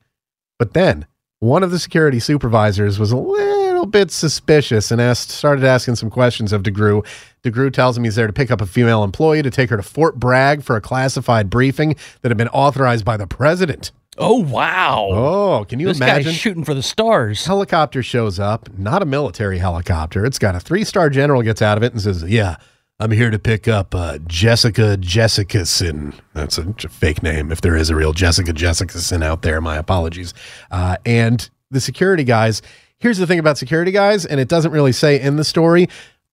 [0.57, 1.05] But then
[1.39, 6.09] one of the security supervisors was a little bit suspicious and asked, started asking some
[6.09, 7.05] questions of Desgroux.
[7.43, 9.83] Desgroux tells him he's there to pick up a female employee to take her to
[9.83, 13.91] Fort Bragg for a classified briefing that had been authorized by the president.
[14.17, 15.07] Oh wow.
[15.11, 16.25] Oh, can you this imagine?
[16.25, 17.45] guy's shooting for the stars.
[17.45, 20.25] helicopter shows up, not a military helicopter.
[20.25, 22.57] It's got a three star general gets out of it and says, Yeah,
[22.99, 26.13] I'm here to pick up uh, Jessica Jessicason.
[26.33, 27.51] That's a, a fake name.
[27.51, 30.33] If there is a real Jessica Jessicason out there, my apologies.
[30.69, 32.61] Uh, and the security guys,
[32.99, 35.89] here's the thing about security guys, and it doesn't really say in the story.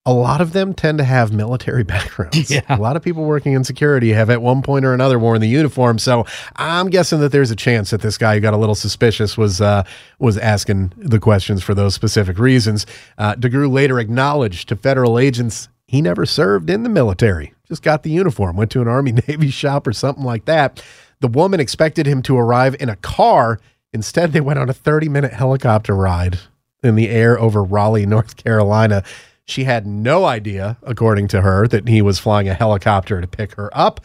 [0.06, 2.50] A lot of them tend to have military backgrounds.
[2.50, 2.62] Yeah.
[2.68, 5.48] A lot of people working in security have at one point or another worn the
[5.48, 5.98] uniform.
[5.98, 6.24] So
[6.56, 9.60] I'm guessing that there's a chance that this guy who got a little suspicious was
[9.60, 9.84] uh,
[10.18, 12.86] was asking the questions for those specific reasons.
[13.18, 18.04] Uh, Desgroux later acknowledged to federal agents he never served in the military, just got
[18.04, 20.82] the uniform, went to an Army Navy shop or something like that.
[21.18, 23.60] The woman expected him to arrive in a car.
[23.92, 26.38] Instead, they went on a 30 minute helicopter ride
[26.82, 29.02] in the air over Raleigh, North Carolina.
[29.50, 33.54] She had no idea, according to her, that he was flying a helicopter to pick
[33.54, 34.00] her up.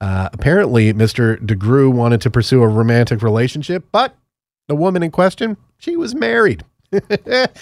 [0.00, 1.38] Uh, apparently, Mr.
[1.44, 4.14] Desgroux wanted to pursue a romantic relationship, but
[4.68, 6.64] the woman in question, she was married.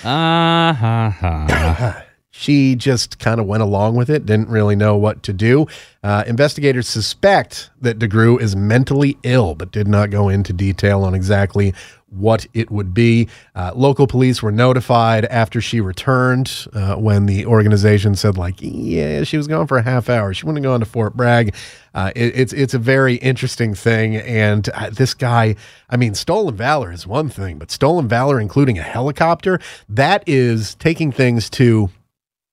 [0.05, 1.93] Uh-huh.
[2.31, 5.67] she just kind of went along with it, didn't really know what to do.
[6.03, 11.15] Uh, investigators suspect that Desgroux is mentally ill, but did not go into detail on
[11.15, 11.75] exactly
[12.11, 13.29] what it would be.
[13.55, 19.25] Uh, local police were notified after she returned uh, when the organization said, like, yeah,
[19.25, 20.33] she was gone for a half hour.
[20.33, 21.55] She wouldn't have gone to Fort Bragg.
[21.95, 25.57] Uh, it, it's it's a very interesting thing, and uh, this guy,
[25.91, 30.75] I mean, stolen valor is one thing, but stolen valor, including a helicopter, that is
[30.77, 31.91] taking things to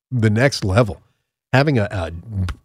[0.10, 1.02] the next level.
[1.54, 2.12] Having a, a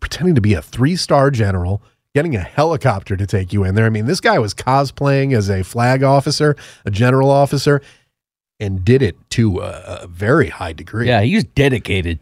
[0.01, 1.83] pretending to be a three star general,
[2.15, 3.87] getting a helicopter to take you in there.
[3.87, 7.81] I mean, this guy was cosplaying as a flag officer, a general officer,
[8.59, 11.07] and did it to a, a very high degree.
[11.07, 12.19] Yeah, he was dedicated.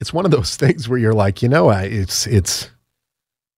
[0.00, 2.70] It's one of those things where you're like, you know, I, it's it's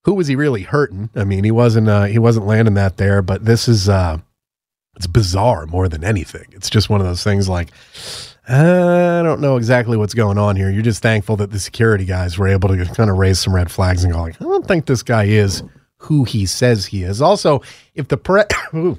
[0.05, 1.11] who was he really hurting?
[1.15, 4.19] I mean, he wasn't uh, he wasn't landing that there, but this is uh,
[4.97, 6.47] it's bizarre more than anything.
[6.53, 7.69] It's just one of those things like
[8.49, 10.71] I don't know exactly what's going on here.
[10.71, 13.71] You're just thankful that the security guys were able to kind of raise some red
[13.71, 15.63] flags and go like, I don't think this guy is
[15.99, 17.21] who he says he is.
[17.21, 17.61] Also,
[17.95, 18.45] if the pre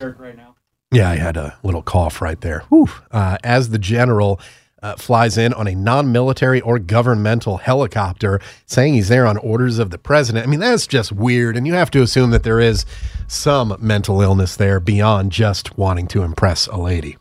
[0.00, 0.54] Right now.
[0.92, 2.60] Yeah, I had a little cough right there.
[2.68, 2.88] Whew.
[3.10, 4.38] Uh, as the general
[4.82, 9.80] uh, flies in on a non military or governmental helicopter, saying he's there on orders
[9.80, 10.46] of the president.
[10.46, 11.56] I mean, that's just weird.
[11.56, 12.86] And you have to assume that there is
[13.26, 17.16] some mental illness there beyond just wanting to impress a lady.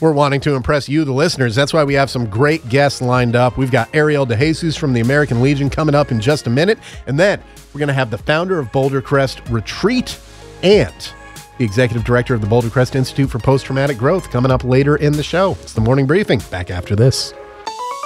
[0.00, 1.56] We're wanting to impress you, the listeners.
[1.56, 3.56] That's why we have some great guests lined up.
[3.56, 6.78] We've got Ariel DeJesus from the American Legion coming up in just a minute.
[7.08, 7.42] And then
[7.74, 10.18] we're going to have the founder of Boulder Crest Retreat
[10.62, 10.94] and
[11.58, 14.96] the executive director of the Boulder Crest Institute for Post Traumatic Growth coming up later
[14.96, 15.52] in the show.
[15.62, 16.40] It's the morning briefing.
[16.48, 17.34] Back after this.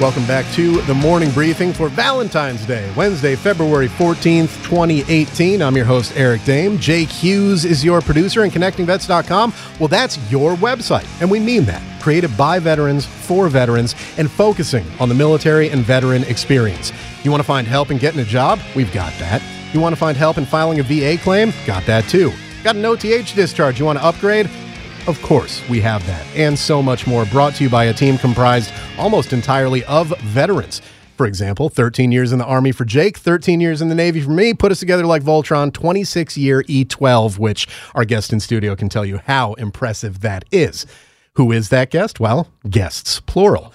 [0.00, 5.60] Welcome back to the morning briefing for Valentine's Day, Wednesday, February 14th, 2018.
[5.60, 6.78] I'm your host, Eric Dehm.
[6.78, 11.04] Jake Hughes is your producer, and ConnectingVets.com, well, that's your website.
[11.20, 11.82] And we mean that.
[12.00, 16.92] Created by veterans, for veterans, and focusing on the military and veteran experience.
[17.24, 18.60] You want to find help in getting a job?
[18.76, 19.42] We've got that.
[19.74, 21.52] You want to find help in filing a VA claim?
[21.66, 22.32] Got that too.
[22.62, 23.80] Got an OTH discharge?
[23.80, 24.48] You want to upgrade?
[25.08, 28.18] Of course, we have that and so much more brought to you by a team
[28.18, 30.82] comprised almost entirely of veterans.
[31.16, 34.32] For example, 13 years in the Army for Jake, 13 years in the Navy for
[34.32, 38.90] me, put us together like Voltron, 26 year E12, which our guest in studio can
[38.90, 40.84] tell you how impressive that is.
[41.36, 42.20] Who is that guest?
[42.20, 43.72] Well, guests, plural.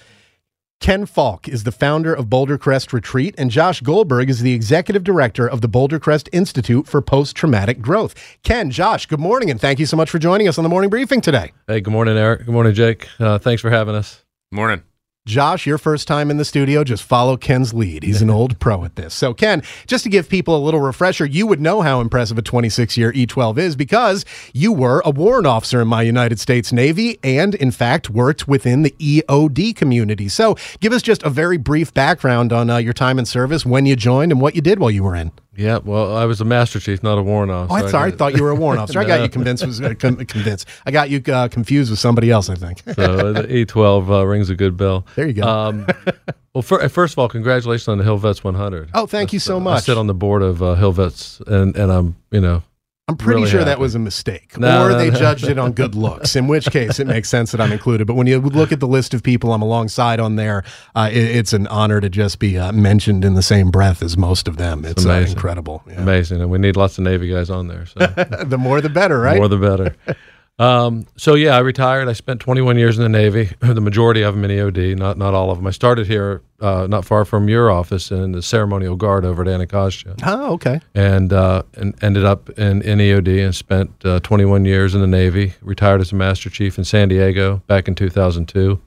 [0.84, 5.02] Ken Falke is the founder of Boulder Crest Retreat, and Josh Goldberg is the executive
[5.02, 8.14] director of the Boulder Crest Institute for Post Traumatic Growth.
[8.44, 10.90] Ken, Josh, good morning, and thank you so much for joining us on the morning
[10.90, 11.54] briefing today.
[11.68, 12.40] Hey, good morning, Eric.
[12.40, 13.08] Good morning, Jake.
[13.18, 14.26] Uh, thanks for having us.
[14.52, 14.84] Morning.
[15.26, 18.04] Josh, your first time in the studio, just follow Ken's lead.
[18.04, 19.14] He's an old pro at this.
[19.14, 22.42] So, Ken, just to give people a little refresher, you would know how impressive a
[22.42, 27.20] 26 year E12 is because you were a warrant officer in my United States Navy
[27.24, 30.28] and, in fact, worked within the EOD community.
[30.28, 33.86] So, give us just a very brief background on uh, your time in service, when
[33.86, 35.32] you joined, and what you did while you were in.
[35.56, 37.74] Yeah, well, I was a master chief, not a warrant officer.
[37.74, 38.12] Oh, I'm sorry.
[38.12, 39.00] I thought you were a warrant officer.
[39.00, 39.66] I got you convinced.
[39.66, 40.68] Was uh, con- convinced.
[40.86, 42.50] I got you uh, confused with somebody else.
[42.50, 42.80] I think.
[42.96, 45.06] so the E12 uh, rings a good bell.
[45.16, 45.48] There you go.
[45.48, 45.86] Um,
[46.54, 48.90] well, for, first of all, congratulations on the Hill Vets 100.
[48.96, 49.78] Oh, thank you so much.
[49.78, 52.64] I sit on the board of uh, Hill Vets, and and I'm you know
[53.10, 55.20] I'm pretty really sure that was a mistake, No, or no, they no.
[55.20, 56.38] judged it on good looks.
[56.38, 58.08] In which case, it makes sense that I'm included.
[58.08, 60.64] But when you look at the list of people I'm alongside on there,
[60.96, 64.16] uh, it, it's an honor to just be uh, mentioned in the same breath as
[64.18, 64.86] most of them.
[64.86, 65.34] It's uh, amazing.
[65.36, 65.84] incredible.
[65.86, 66.02] Yeah.
[66.02, 67.86] amazing, and we need lots of Navy guys on there.
[67.88, 68.00] So
[68.46, 69.36] the more, the better, right?
[69.38, 69.96] more the better.
[70.60, 72.08] Um, so yeah, I retired.
[72.08, 73.50] I spent 21 years in the Navy.
[73.74, 75.66] The majority of them in EOD, not not all of them.
[75.66, 79.48] I started here, uh, not far from your office, in the ceremonial guard over at
[79.48, 80.16] Anacostia.
[80.24, 80.80] oh, okay.
[80.94, 85.08] and uh, and ended up in, in EOD and spent uh, 21 years in the
[85.08, 85.54] Navy.
[85.62, 88.80] Retired as a Master Chief in San Diego back in 2002,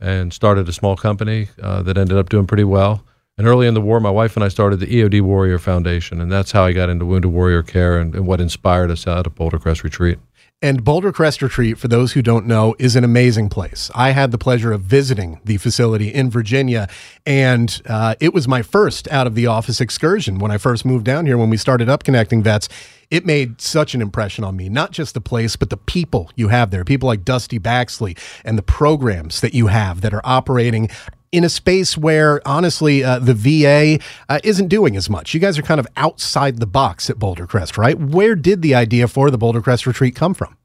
[0.00, 3.02] and started a small company uh, that ended up doing pretty well.
[3.36, 6.30] And early in the war, my wife and I started the EOD Warrior Foundation, and
[6.30, 9.34] that's how I got into wounded warrior care and, and what inspired us out of
[9.34, 10.20] Boulder Crest Retreat.
[10.62, 13.90] And Boulder Crest Retreat, for those who don't know, is an amazing place.
[13.94, 16.88] I had the pleasure of visiting the facility in Virginia,
[17.26, 21.04] and uh, it was my first out of the office excursion when I first moved
[21.04, 22.70] down here when we started up Connecting Vets.
[23.10, 26.48] It made such an impression on me, not just the place, but the people you
[26.48, 26.84] have there.
[26.84, 30.88] People like Dusty Baxley and the programs that you have that are operating
[31.34, 35.34] in a space where honestly uh, the VA uh, isn't doing as much.
[35.34, 37.98] You guys are kind of outside the box at Boulder Crest, right?
[37.98, 40.56] Where did the idea for the Boulder Crest retreat come from?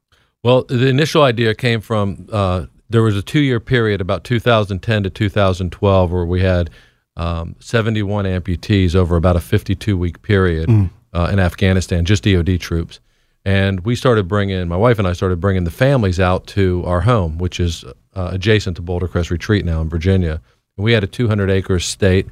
[0.44, 5.02] Well, the initial idea came from uh, there was a two year period, about 2010
[5.02, 6.70] to 2012, where we had
[7.16, 10.70] um, 71 amputees over about a 52 week period
[11.12, 13.00] uh, in Afghanistan, just DoD troops.
[13.44, 17.00] And we started bringing, my wife and I started bringing the families out to our
[17.00, 20.40] home, which is uh, adjacent to Boulder Crest Retreat now in Virginia.
[20.80, 22.26] We had a 200 acre estate,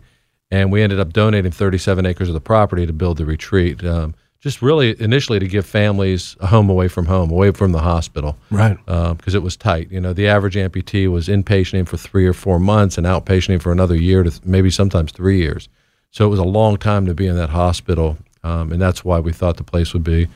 [0.50, 3.84] and we ended up donating 37 acres of the property to build the retreat.
[3.84, 7.80] Um, just really initially to give families a home away from home, away from the
[7.80, 8.78] hospital, Right.
[8.86, 9.90] Because it was tight.
[9.90, 13.72] You know, the average amputee was inpatienting for three or four months and outpatienting for
[13.72, 15.68] another year to th- maybe sometimes three years.
[16.12, 19.18] So it was a long time to be in that hospital, um, and that's why
[19.18, 20.28] we thought the place would be,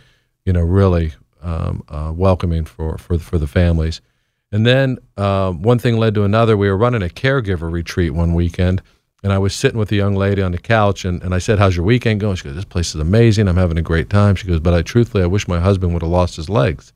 [0.45, 4.01] you know, really um, uh, welcoming for for for the families.
[4.53, 6.57] And then um, one thing led to another.
[6.57, 8.83] We were running a caregiver retreat one weekend,
[9.23, 11.59] and I was sitting with a young lady on the couch, and, and I said,
[11.59, 13.49] "How's your weekend going?" She goes, "This place is amazing.
[13.49, 16.03] I'm having a great time." She goes, "But I truthfully, I wish my husband would
[16.03, 16.93] have lost his legs."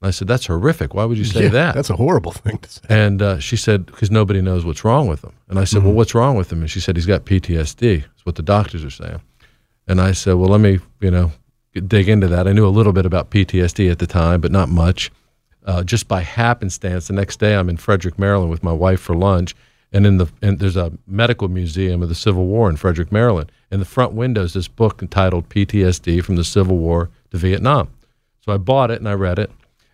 [0.00, 0.94] And I said, "That's horrific.
[0.94, 2.80] Why would you say Yeah, that?" That's a horrible thing to say.
[2.88, 5.32] And uh, she said, because nobody knows what's wrong with him.
[5.48, 5.88] And I said, Mm-hmm.
[5.88, 6.60] well, what's wrong with him?
[6.62, 8.00] And she said, he's got PTSD.
[8.02, 9.20] That's what the doctors are saying.
[9.86, 11.32] And I said, well, let me, you know,
[11.86, 12.46] dig into that.
[12.48, 15.10] I knew a little bit about PTSD at the time, but not much.
[15.64, 19.14] Uh, just by happenstance, the next day I'm in Frederick, Maryland with my wife for
[19.14, 19.54] lunch.
[19.92, 23.52] And in the and there's a medical museum of the Civil War in Frederick, Maryland.
[23.70, 27.90] In the front window is this book entitled PTSD from the Civil War to Vietnam.
[28.40, 29.50] So I bought it and I read it.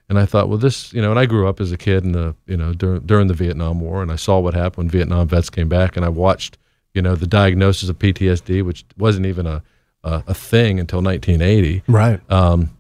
[0.09, 2.13] And I thought, well, this, you know, and I grew up as a kid in
[2.13, 5.29] the, you know, during, during the Vietnam War, and I saw what happened when Vietnam
[5.29, 6.59] vets came back, and I watched,
[6.95, 9.63] you know, the diagnosis of PTSD, which wasn't even a,
[10.03, 11.85] a, a thing until 1980.
[11.87, 12.21] Right.
[12.29, 12.71] Um,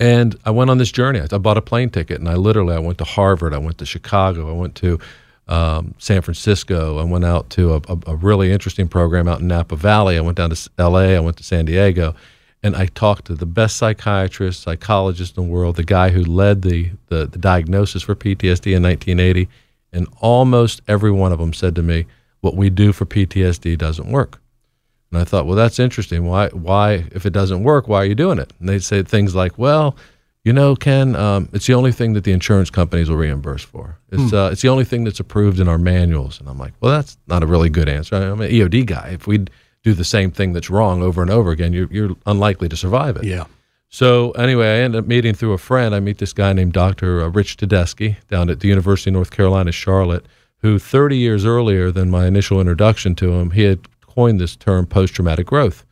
[0.00, 1.20] and I went on this journey.
[1.20, 3.86] I, bought a plane ticket, and I literally I went to Harvard, I went to
[3.86, 4.98] Chicago, I went to
[5.46, 9.48] um, San Francisco, I went out to a, a, a really interesting program out in
[9.48, 10.16] Napa Valley.
[10.16, 12.14] I went down to L.A., I went to San Diego,
[12.62, 16.62] and I talked to the best psychiatrist, psychologist in the world, the guy who led
[16.62, 19.48] the the, the diagnosis for PTSD in 1980,
[19.92, 22.06] and almost every one of them said to me,
[22.40, 24.40] "What we do for PTSD doesn't work."
[25.12, 26.24] And I thought, well, that's interesting.
[26.24, 26.48] Why?
[26.48, 28.52] Why, if it doesn't work, why are you doing it?
[28.60, 29.96] And they'd say things like, well,
[30.44, 33.98] you know, Ken, um, it's the only thing that the insurance companies will reimburse for.
[34.10, 36.40] It's uh, it's the only thing that's approved in our manuals.
[36.40, 38.16] And I'm like, well, that's not a really good answer.
[38.16, 39.10] I'm an EOD guy.
[39.12, 39.44] If we
[39.82, 43.16] do the same thing that's wrong over and over again, you're you're unlikely to survive
[43.16, 43.24] it.
[43.24, 43.44] Yeah.
[43.90, 45.94] So anyway, I ended up meeting through a friend.
[45.94, 47.22] I meet this guy named Dr.
[47.22, 50.24] uh, Rich Tedeschi down at the University of North Carolina, Charlotte,
[50.58, 53.80] who 30 years earlier than my initial introduction to him, he had
[54.20, 55.86] coined this term post-traumatic growth.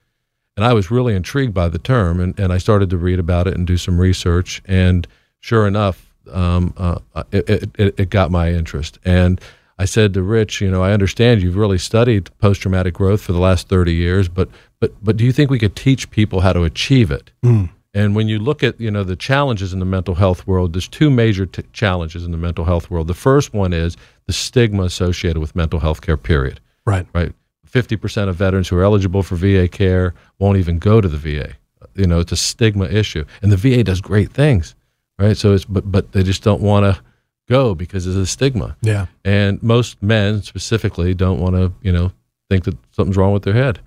[0.55, 3.47] And I was really intrigued by the term, and, and I started to read about
[3.47, 4.61] it and do some research.
[4.67, 5.07] And
[5.41, 6.99] sure enough, um, uh,
[7.33, 8.99] it, it, it got my interest.
[9.03, 9.41] And
[9.79, 13.39] I said to Rich, you know, I understand you've really studied post-traumatic growth for the
[13.39, 16.65] last 30 years, but but but do you think we could teach people how to
[16.65, 17.31] achieve it?
[17.95, 20.89] And when you look at you know the challenges in the mental health world, there's
[20.89, 23.07] two major t- challenges in the mental health world.
[23.07, 26.19] The first one is the stigma associated with mental health care.
[26.19, 26.61] Period.
[26.85, 27.07] Right.
[27.15, 27.33] Right.
[27.69, 31.19] Fifty percent of veterans who are eligible for VA care won't even go to the
[31.19, 31.55] VA.
[31.95, 34.75] You know, it's a stigma issue, and the VA does great things,
[35.19, 35.37] right?
[35.37, 37.03] So it's but but they just don't want to
[37.49, 38.77] go because of the stigma.
[38.83, 39.07] Yeah.
[39.25, 42.13] And most men specifically don't want to, you know,
[42.49, 43.81] think that something's wrong with their head.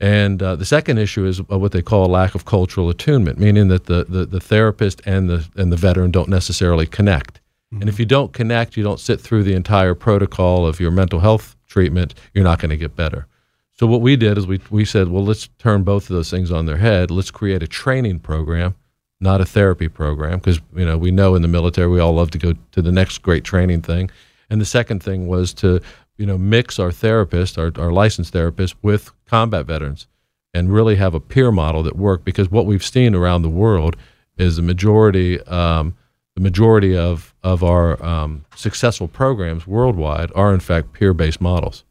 [0.00, 3.38] And uh, the second issue is uh, what they call a lack of cultural attunement,
[3.38, 7.40] meaning that the, the, the therapist and the, and the veteran don't necessarily connect.
[7.72, 11.18] And if you don't connect, you don't sit through the entire protocol of your mental
[11.18, 13.26] health treatment, you're not going to get better.
[13.72, 16.52] So what we did is we, we said, well, let's turn both of those things
[16.52, 17.10] on their head.
[17.10, 18.76] Let's create a training program,
[19.20, 22.30] not a therapy program, because you know we know in the military we all love
[22.30, 24.08] to go to the next great training thing.
[24.48, 25.80] And the second thing was to
[26.16, 30.06] you know mix our therapist, our, our licensed therapist, with combat veterans,
[30.52, 32.24] and really have a peer model that worked.
[32.24, 33.96] Because what we've seen around the world
[34.38, 35.40] is the majority.
[35.46, 35.94] Um,
[36.34, 41.84] the majority of of our um, successful programs worldwide are in fact peer-based models.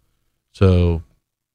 [0.51, 1.01] So,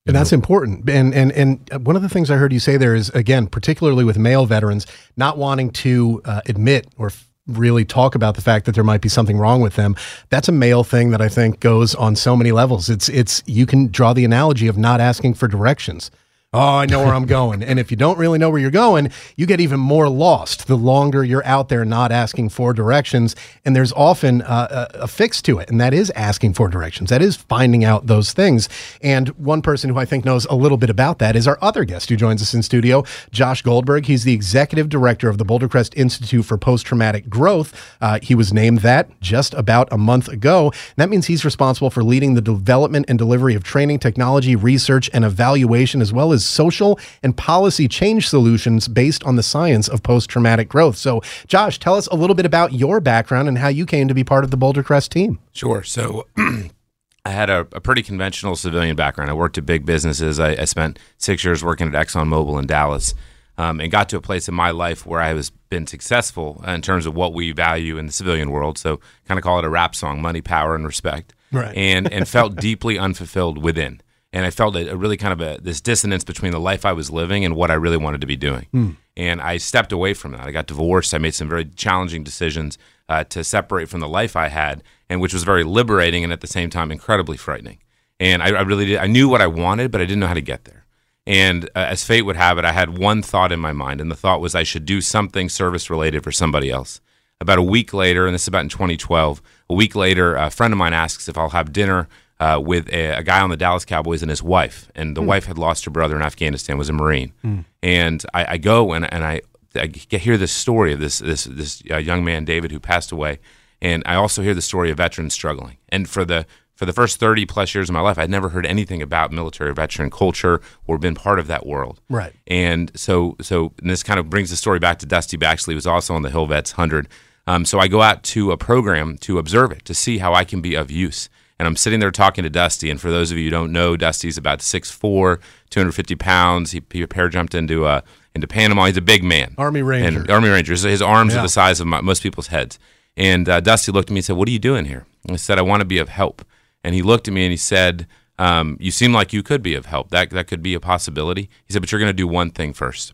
[0.07, 0.88] And that's important.
[0.88, 4.05] And and and one of the things I heard you say there is again, particularly
[4.05, 8.66] with male veterans, not wanting to uh, admit or f- really talk about the fact
[8.66, 9.96] that there might be something wrong with them.
[10.31, 12.88] That's a male thing that I think goes on so many levels.
[12.88, 16.11] It's it's you can draw the analogy of not asking for directions.
[16.54, 17.62] Oh, I know where I'm going.
[17.62, 20.78] And if you don't really know where you're going, you get even more lost the
[20.78, 23.37] longer you're out there not asking for directions.
[23.66, 27.11] And there's often uh, a, a fix to it, and that is asking for directions.
[27.11, 28.70] That is finding out those things.
[29.02, 31.84] And one person who I think knows a little bit about that is our other
[31.84, 34.06] guest who joins us in studio, Josh Goldberg.
[34.06, 37.98] He's the executive director of the Boulder Crest Institute for Post Traumatic Growth.
[38.00, 40.72] Uh, he was named that just about a month ago.
[40.96, 45.26] That means he's responsible for leading the development and delivery of training, technology, research, and
[45.26, 50.29] evaluation, as well as social and policy change solutions based on the science of post
[50.29, 50.96] traumatic growth.
[50.96, 54.14] So, Josh, tell us a little bit about your background and how you came to
[54.14, 55.38] be part of the Boulder Crest team.
[55.53, 55.83] Sure.
[55.83, 59.31] So I had a, a pretty conventional civilian background.
[59.31, 60.40] I worked at big businesses.
[60.40, 63.14] I, I spent six years working at ExxonMobil in Dallas,
[63.59, 66.80] um, and got to a place in my life where I was been successful in
[66.80, 68.78] terms of what we value in the civilian world.
[68.78, 71.34] So kind of call it a rap song: money, power, and respect.
[71.53, 71.76] Right.
[71.76, 74.01] And and felt deeply unfulfilled within.
[74.33, 76.93] And I felt a, a really kind of a, this dissonance between the life I
[76.93, 78.66] was living and what I really wanted to be doing.
[78.72, 78.91] Hmm.
[79.16, 80.43] And I stepped away from that.
[80.43, 81.14] I got divorced.
[81.14, 85.20] I made some very challenging decisions uh, to separate from the life I had, and
[85.20, 87.79] which was very liberating and at the same time incredibly frightening.
[88.20, 88.99] And I, I really did.
[88.99, 90.85] I knew what I wanted, but I didn't know how to get there.
[91.26, 94.11] And uh, as fate would have it, I had one thought in my mind, and
[94.11, 97.01] the thought was I should do something service related for somebody else.
[97.41, 100.72] About a week later, and this is about in 2012, a week later, a friend
[100.72, 102.09] of mine asks if I'll have dinner
[102.41, 104.91] uh, with a, a guy on the Dallas Cowboys and his wife.
[104.95, 105.26] And the Hmm.
[105.28, 107.32] wife had lost her brother in Afghanistan, was a Marine.
[107.43, 107.61] Hmm.
[107.82, 109.43] And I, I go and, and I,
[109.74, 113.39] I hear this story of this this this uh, young man David who passed away,
[113.82, 115.76] and I also hear the story of veterans struggling.
[115.91, 118.64] And for the for the first thirty plus years of my life, I'd never heard
[118.64, 122.01] anything about military veteran culture or been part of that world.
[122.09, 122.32] Right.
[122.47, 125.74] And so, so and this kind of brings the story back to Dusty Baxley, who
[125.74, 127.07] was also on the Hill Vets 100.
[127.47, 130.45] Um, so I go out to a program to observe it, to see how I
[130.45, 131.28] can be of use.
[131.59, 132.88] And I'm sitting there talking to Dusty.
[132.90, 135.40] And for those of you who don't know, Dusty's about 6'4",
[135.70, 136.70] 250 pounds.
[136.70, 138.02] He, he pair jumped into uh,
[138.34, 138.86] into Panama.
[138.86, 139.54] He's a big man.
[139.59, 140.20] Army Ranger.
[140.20, 140.72] And Army Ranger.
[140.74, 141.40] His arms Yeah.
[141.40, 142.78] are the size of my, most people's heads.
[143.16, 145.36] And uh, Dusty looked at me and said, "What are you doing here?" And I
[145.36, 146.44] said, "I want to be of help."
[146.84, 148.06] And he looked at me and he said,
[148.38, 150.11] um, "You seem like you could be of help.
[150.11, 152.72] That that could be a possibility." He said, "But you're going to do one thing
[152.72, 153.12] first.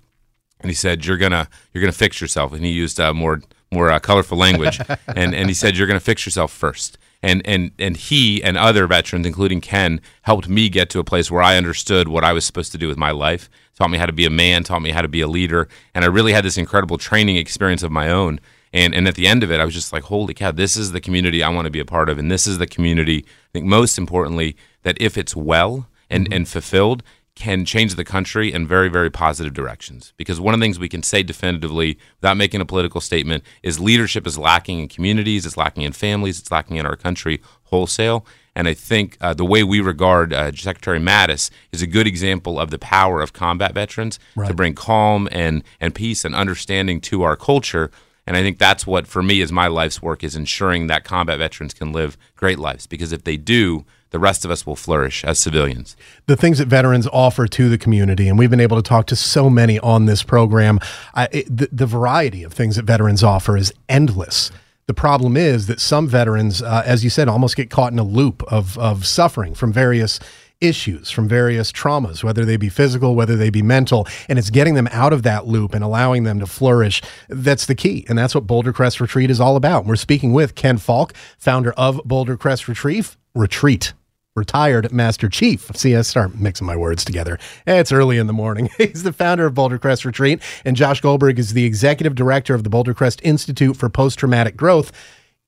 [0.61, 3.41] And he said, "You're gonna you're gonna fix yourself." And he used uh, more
[3.73, 4.79] more uh, colorful language.
[5.09, 6.99] and and he said, "You're going to fix yourself first.
[7.25, 11.31] And and and he and other veterans, including Ken, helped me get to a place
[11.31, 13.49] where I understood what I was supposed to do with my life.
[13.77, 14.63] Taught me how to be a man.
[14.63, 15.67] Taught me how to be a leader.
[15.95, 18.41] And I really had this incredible training experience of my own.
[18.75, 20.93] And and at the end of it, I was just like, holy cow, this is
[20.93, 23.25] the community I want to be a part of, and this is the community.
[23.27, 26.35] I think most importantly that if it's well and mm-hmm.
[26.35, 27.03] and fulfilled,
[27.35, 30.13] can change the country in very very positive directions.
[30.17, 33.81] Because one of the things we can say definitively, without making a political statement, is
[33.81, 38.25] leadership is lacking in communities, it's lacking in families, it's lacking in our country wholesale.
[38.55, 42.61] And I think uh, the way we regard uh, Secretary Mattis is a good example
[42.61, 47.23] of the power of combat veterans to bring calm and, and peace and understanding to
[47.23, 47.91] our culture.
[48.27, 51.39] And I think that's what, for me, is my life's work is ensuring that combat
[51.39, 52.87] veterans can live great lives.
[52.87, 53.85] Because if they do,
[54.15, 55.97] the rest of us will flourish as civilians.
[56.27, 59.17] the things that veterans offer to the community, and we've been able to talk to
[59.17, 60.79] so many on this program.
[61.15, 64.53] I, it, the, the variety of things that veterans offer is endless.
[64.87, 68.05] The problem is that some veterans, uh, as you said, almost get caught in a
[68.05, 70.21] loop of of suffering from various
[70.61, 74.75] issues, from various traumas, whether they be physical, whether they be mental, and it's getting
[74.75, 77.03] them out of that loop and allowing them to flourish.
[77.29, 79.87] That's the key, and that's what Boulder Crest Retreat is all about.
[79.87, 83.17] We're speaking with Ken Falke, founder of Boulder Crest Retreat.
[83.35, 83.93] Retreat
[84.37, 85.71] retired Master Chief.
[85.77, 87.39] See, I start mixing my words together.
[87.69, 88.69] It's early in the morning.
[88.79, 92.65] He's the founder of Boulder Crest Retreat, and Josh Goldberg is the executive director of
[92.65, 94.91] the Boulder Crest Institute for Post Traumatic Growth.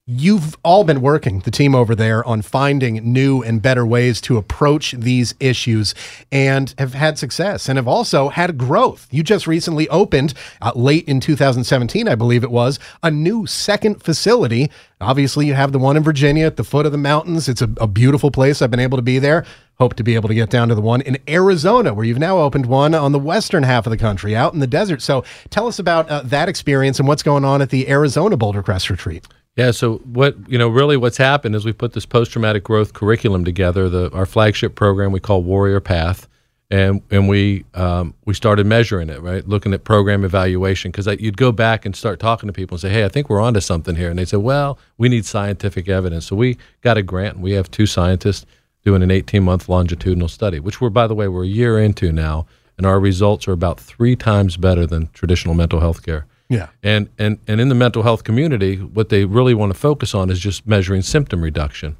[0.08, 4.36] You've all been working, the team over there, on finding new and better ways to
[4.36, 5.96] approach these issues
[6.30, 9.08] and have had success and have also had growth.
[9.10, 10.32] You just recently opened,
[10.62, 14.70] uh, late in 2017, I believe it was, a new second facility.
[15.00, 17.48] Obviously, you have the one in Virginia at the foot of the mountains.
[17.48, 18.62] It's a, a beautiful place.
[18.62, 19.44] I've been able to be there.
[19.80, 22.38] Hope to be able to get down to the one in Arizona, where you've now
[22.38, 25.02] opened one on the western half of the country, out in the desert.
[25.02, 28.62] So tell us about uh, that experience and what's going on at the Arizona Boulder
[28.62, 29.26] Crest Retreat.
[29.56, 29.70] Yeah.
[29.70, 33.88] So what you know, really, what's happened is we put this post-traumatic growth curriculum together,
[33.88, 36.28] the our flagship program we call Warrior Path,
[36.70, 41.38] and and we um, we started measuring it, right, looking at program evaluation because you'd
[41.38, 43.96] go back and start talking to people and say, hey, I think we're onto something
[43.96, 46.26] here, and they say, well, we need scientific evidence.
[46.26, 47.36] So we got a grant.
[47.36, 48.44] and We have two scientists
[48.84, 52.46] doing an 18-month longitudinal study, which we're by the way we're a year into now,
[52.76, 56.26] and our results are about three times better than traditional mental health care.
[56.48, 56.68] Yeah.
[56.82, 60.30] And, and, and in the mental health community, what they really want to focus on
[60.30, 61.96] is just measuring symptom reduction,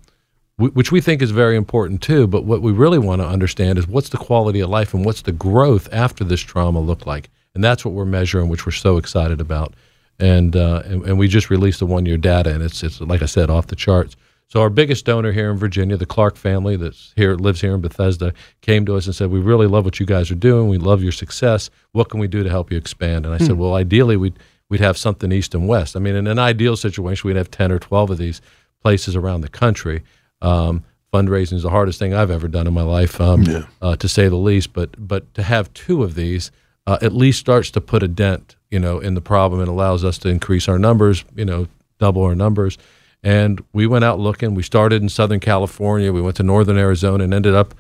[0.57, 2.27] which we think is very important too.
[2.27, 5.23] But what we really want to understand is what's the quality of life and what's
[5.23, 7.29] the growth after this trauma look like.
[7.55, 9.75] And that's what we're measuring, which we're so excited about.
[10.19, 13.23] And, uh, and, and we just released the one year data, and it's, it's, like
[13.23, 14.17] I said, off the charts.
[14.49, 17.81] So our biggest donor here in Virginia, the Clark family that's here lives here in
[17.81, 20.69] Bethesda, came to us and said, "We really love what you guys are doing.
[20.69, 21.69] We love your success.
[21.93, 23.59] What can we do to help you expand?" And I said, Hmm.
[23.59, 24.39] "Well, ideally, we'd
[24.69, 25.97] we'd have something east and west.
[25.97, 28.41] I mean, in an ideal situation, we'd have ten or twelve of these
[28.83, 30.03] places around the country.
[30.43, 33.45] Um, fundraising is the hardest thing I've ever done in my life, um,
[33.83, 34.73] uh, to say the least.
[34.73, 36.53] But but to have two of these
[36.87, 40.05] uh, at least starts to put a dent, you know, in the problem and allows
[40.05, 41.67] us to increase our numbers, you know,
[41.99, 42.79] double our numbers."
[43.23, 44.55] And we went out looking.
[44.55, 46.13] We started in Southern California.
[46.13, 47.75] We went to Northern Arizona and ended up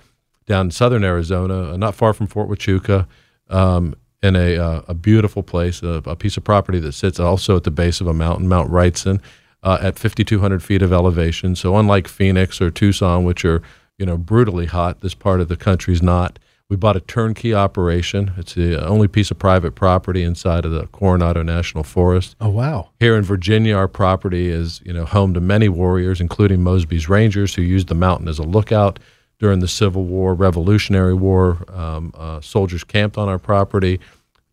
[0.46, 3.06] down in Southern Arizona, uh, not far from Fort Huachuca,
[3.50, 7.56] um, in a, uh, a beautiful place, a, a piece of property that sits also
[7.56, 9.20] at the base of a mountain, Mount Wrightson,
[9.62, 11.54] uh, at 5,200 feet of elevation.
[11.54, 13.62] So unlike Phoenix or Tucson, which are
[13.98, 15.00] you know, brutally hot.
[15.00, 16.38] This part of the country's not.
[16.68, 18.32] We bought a turnkey operation.
[18.36, 22.34] It's the only piece of private property inside of the Coronado National Forest.
[22.40, 22.90] Oh wow!
[22.98, 27.54] Here in Virginia, our property is you know home to many warriors, including Mosby's Rangers,
[27.54, 28.98] who used the mountain as a lookout
[29.38, 31.64] during the Civil War, Revolutionary War.
[31.68, 34.00] Um, uh, soldiers camped on our property.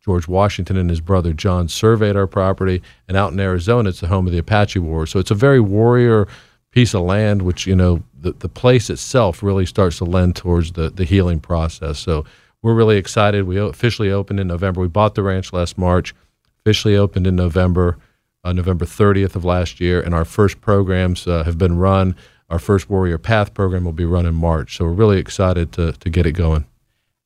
[0.05, 4.07] George Washington and his brother John surveyed our property, and out in Arizona, it's the
[4.07, 5.07] home of the Apache War.
[5.07, 6.28] So it's a very warrior
[6.74, 10.74] piece of land, which you know the, the place itself really starts to lend towards
[10.74, 11.99] the, the healing process.
[11.99, 12.26] So
[12.61, 13.45] we're really excited.
[13.45, 14.82] We officially opened in November.
[14.82, 16.15] We bought the ranch last March,
[16.61, 17.97] officially opened in November,
[18.43, 22.15] uh, November 30th of last year, and our first programs uh, have been run.
[22.49, 24.78] Our first Warrior Path program will be run in March.
[24.78, 26.65] So we're really excited to, to get it going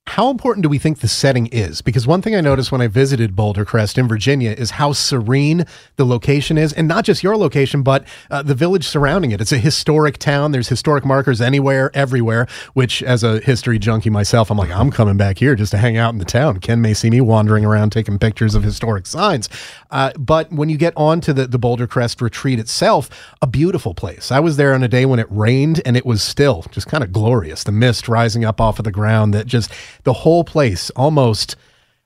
[0.07, 1.81] how important do we think the setting is?
[1.81, 5.65] Because one thing I noticed when I visited Boulder Crest in Virginia is how serene
[5.97, 9.41] the location is, and not just your location, but uh, the village surrounding it.
[9.41, 10.53] It's a historic town.
[10.53, 12.47] There's historic markers anywhere, everywhere.
[12.73, 15.97] Which, as a history junkie myself, I'm like, I'm coming back here just to hang
[15.97, 16.61] out in the town.
[16.61, 19.49] Ken may see me wandering around taking pictures of historic signs.
[19.91, 23.09] Uh, but when you get onto the the Boulder Crest retreat itself,
[23.41, 24.31] a beautiful place.
[24.31, 27.03] I was there on a day when it rained, and it was still just kind
[27.03, 27.63] of glorious.
[27.63, 29.71] The mist rising up off of the ground that just
[30.07, 31.57] the whole place almost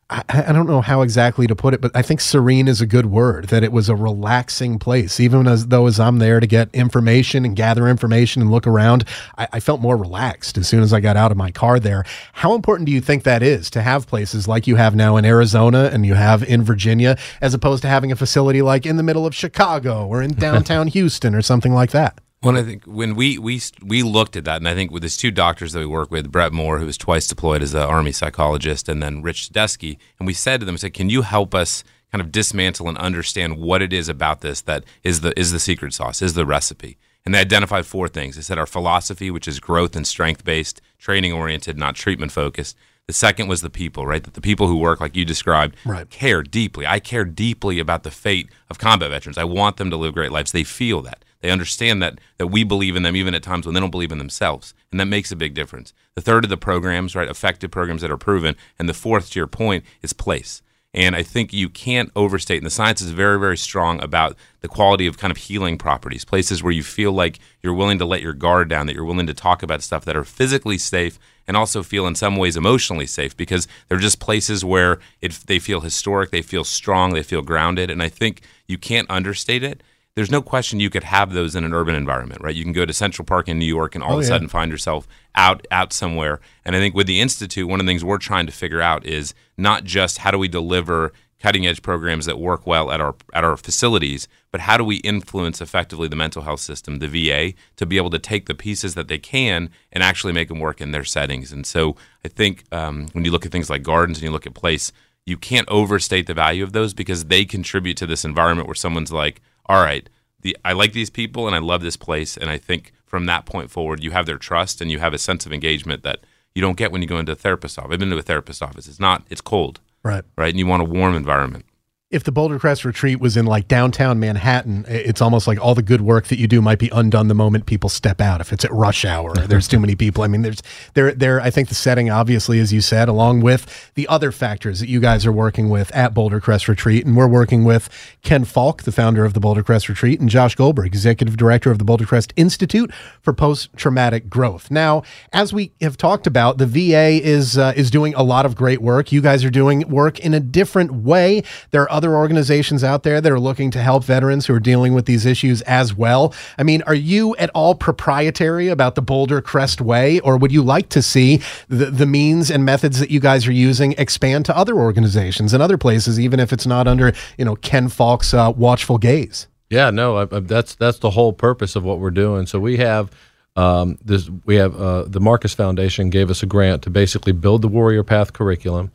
[0.09, 2.85] I, I, don't know how exactly to put it, but I think serene is a
[2.85, 3.45] good word.
[3.45, 7.45] That it was a relaxing place, even as though as I'm there to get information
[7.45, 9.05] and gather information and look around,
[9.37, 12.03] I, I, felt more relaxed as soon as I got out of my car there.
[12.33, 15.23] How important do you think that is to have places like you have now in
[15.23, 19.03] Arizona and you have in Virginia, as opposed to having a facility like in the
[19.03, 22.19] middle of Chicago or in downtown Houston or something like that?
[22.43, 25.15] Well, I think when we we we looked at that, and I think with these
[25.15, 28.11] two doctors that we work with, Bret Moore, who was twice deployed as an Army
[28.11, 31.83] psychologist, and then Rich Tedeschi, and we said to them, "said Can you help us
[32.11, 35.59] kind of dismantle and understand what it is about this that is the is the
[35.59, 38.37] secret sauce, is the recipe?" And they identified four things.
[38.37, 42.75] They said our philosophy, which is growth and strength based, training oriented, not treatment focused.
[43.05, 44.23] The second was the people, right?
[44.23, 46.09] That the people who work, like you described, right.
[46.09, 46.87] care deeply.
[46.87, 49.37] I care deeply about the fate of combat veterans.
[49.37, 50.51] I want them to live great lives.
[50.51, 51.23] They feel that.
[51.41, 54.11] They understand that that we believe in them even at times when they don't believe
[54.11, 55.93] in themselves, and that makes a big difference.
[56.15, 59.39] The third of the programs, right, effective programs that are proven, and the fourth, to
[59.39, 60.61] your point, is place.
[60.93, 64.67] And I think you can't overstate, and the science is very, very strong about the
[64.67, 68.21] quality of kind of healing properties, places where you feel like you're willing to let
[68.21, 71.17] your guard down, that you're willing to talk about stuff that are physically safe
[71.47, 75.59] and also feel in some ways emotionally safe because they're just places where it, they
[75.59, 77.89] feel historic, they feel strong, they feel grounded.
[77.89, 79.81] And I think you can't understate it
[80.15, 82.55] there's no question you could have those in an urban environment, right?
[82.55, 84.29] You can go to Central Park in New York and all oh, of a yeah.
[84.29, 86.41] sudden find yourself out out somewhere.
[86.65, 89.05] And I think with the institute, one of the things we're trying to figure out
[89.05, 93.15] is not just how do we deliver cutting edge programs that work well at our
[93.33, 97.53] at our facilities, but how do we influence effectively the mental health system, the VA,
[97.77, 100.81] to be able to take the pieces that they can and actually make them work
[100.81, 101.51] in their settings.
[101.51, 104.45] And so I think um, when you look at things like gardens and you look
[104.45, 104.91] at place,
[105.25, 109.11] you can't overstate the value of those because they contribute to this environment where someone's
[109.11, 110.09] like all right,
[110.41, 113.45] the I like these people and I love this place, and I think from that
[113.45, 116.19] point forward, you have their trust and you have a sense of engagement that
[116.55, 117.93] you don't get when you go into a therapist office.
[117.93, 118.87] I've been to a therapist office.
[118.87, 119.23] It's not.
[119.29, 119.79] It's cold.
[120.03, 120.23] Right.
[120.37, 120.49] Right.
[120.49, 121.65] And you want a warm environment
[122.11, 125.81] if the Boulder Crest retreat was in like downtown Manhattan, it's almost like all the
[125.81, 128.41] good work that you do might be undone the moment people step out.
[128.41, 130.21] If it's at rush hour, there's too many people.
[130.23, 130.61] I mean, there's
[130.93, 131.39] there there.
[131.39, 134.99] I think the setting, obviously, as you said, along with the other factors that you
[134.99, 137.89] guys are working with at Boulder Crest Retreat, and we're working with
[138.23, 141.79] Ken Falke, the founder of the Boulder Crest Retreat, and Josh Goldberg, executive director of
[141.79, 142.91] the Boulder Crest Institute
[143.21, 144.69] for Post Traumatic Growth.
[144.69, 148.57] Now, as we have talked about, the VA is uh, is doing a lot of
[148.57, 149.13] great work.
[149.13, 151.43] You guys are doing work in a different way.
[151.69, 154.95] There are other organizations out there that are looking to help veterans who are dealing
[154.95, 156.33] with these issues as well.
[156.57, 160.63] I mean, are you at all proprietary about the Boulder Crest Way, or would you
[160.63, 164.57] like to see the, the means and methods that you guys are using expand to
[164.57, 168.51] other organizations and other places, even if it's not under, you know, Ken Falke's uh,
[168.55, 169.45] watchful gaze?
[169.69, 172.47] Yeah, no, I, I, that's that's the whole purpose of what we're doing.
[172.47, 173.11] So we have
[173.55, 174.27] um, this.
[174.45, 178.03] We have uh, the Marcus Foundation gave us a grant to basically build the Warrior
[178.03, 178.91] Path curriculum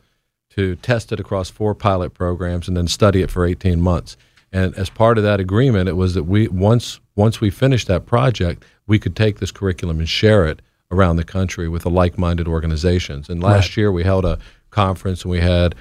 [0.57, 4.17] to test it across four pilot programs and then study it for 18 months.
[4.51, 8.07] And as part of that agreement, it was that we once once we finished that
[8.07, 12.47] project, we could take this curriculum and share it around the country with the like-minded
[12.47, 13.29] organizations.
[13.29, 13.77] And last right.
[13.77, 14.39] year, we held a
[14.71, 15.75] conference and we had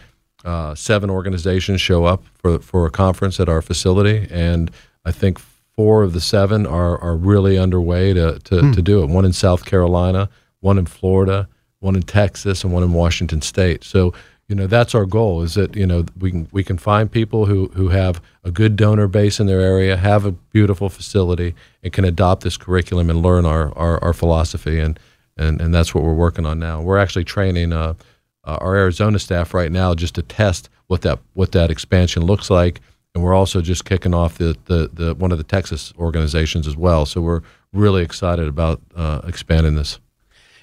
[0.45, 4.71] uh, seven organizations show up for for a conference at our facility, and
[5.07, 5.39] I think
[5.75, 8.73] four of the seven are are really underway to to, hmm.
[8.73, 9.07] to do it.
[9.07, 10.29] One in South Carolina,
[10.61, 11.49] one in Florida,
[11.79, 13.85] one in Texas, and one in Washington State.
[13.85, 14.13] So
[14.49, 17.47] you know that's our goal is that you know we can we can find people
[17.47, 21.93] who who have a good donor base in their area have a beautiful facility and
[21.93, 24.99] can adopt this curriculum and learn our our, our philosophy and
[25.37, 26.81] and and that's what we're working on now.
[26.81, 27.95] We're actually training uh,
[28.45, 32.49] uh, our Arizona staff right now just to test what that what that expansion looks
[32.49, 32.81] like,
[33.15, 36.77] and we're also just kicking off the the, the one of the Texas organizations as
[36.77, 37.07] well.
[37.07, 37.43] So we're
[37.73, 39.99] really excited about uh, expanding this.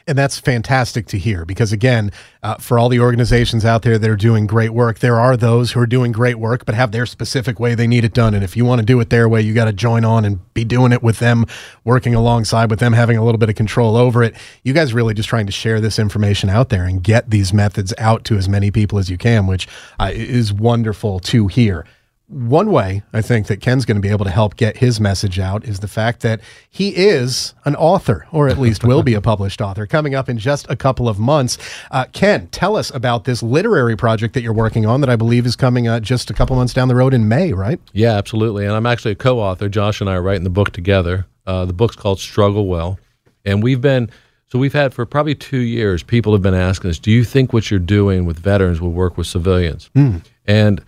[0.05, 4.09] And that's fantastic to hear because, again, uh, for all the organizations out there that
[4.09, 7.05] are doing great work, there are those who are doing great work but have their
[7.05, 8.33] specific way they need it done.
[8.33, 10.53] And if you want to do it their way, you got to join on and
[10.53, 11.45] be doing it with them,
[11.85, 14.35] working alongside with them, having a little bit of control over it.
[14.63, 17.93] You guys really just trying to share this information out there and get these methods
[17.97, 19.69] out to as many people as you can, which
[20.01, 21.85] uh, is wonderful to hear
[22.27, 25.39] one way I think that Ken's going to be able to help get his message
[25.39, 29.21] out is the fact that he is an author, or at least will be a
[29.21, 31.57] published author, coming up in just a couple of months.
[31.91, 35.45] Uh, Ken, tell us about this literary project that you're working on that I believe
[35.45, 37.79] is coming uh, just a couple months down the road in May, right?
[37.91, 38.65] Yeah, absolutely.
[38.65, 39.69] And I'm actually a co author.
[39.69, 41.27] Josh and I are writing the book together.
[41.45, 42.99] Uh, the book's called Struggle Well.
[43.45, 44.09] And we've been.
[44.47, 47.53] So we've had for probably two years, people have been asking us, "Do you think
[47.53, 50.21] what you're doing with veterans will work with civilians?" Mm.
[50.45, 50.81] And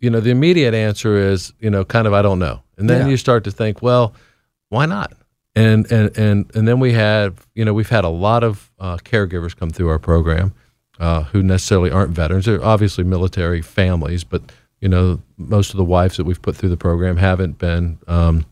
[0.00, 2.62] you know, the immediate answer is, you know, kind of I don't know.
[2.78, 3.08] And then Yeah.
[3.10, 4.14] you start to think, well,
[4.70, 5.12] why not?
[5.54, 8.96] And and and and then we have, you know, we've had a lot of uh,
[8.98, 10.52] caregivers come through our program
[10.98, 12.46] uh, who necessarily aren't veterans.
[12.46, 14.42] They're obviously military families, but
[14.80, 18.46] you know, most of the wives that we've put through the program haven't been um,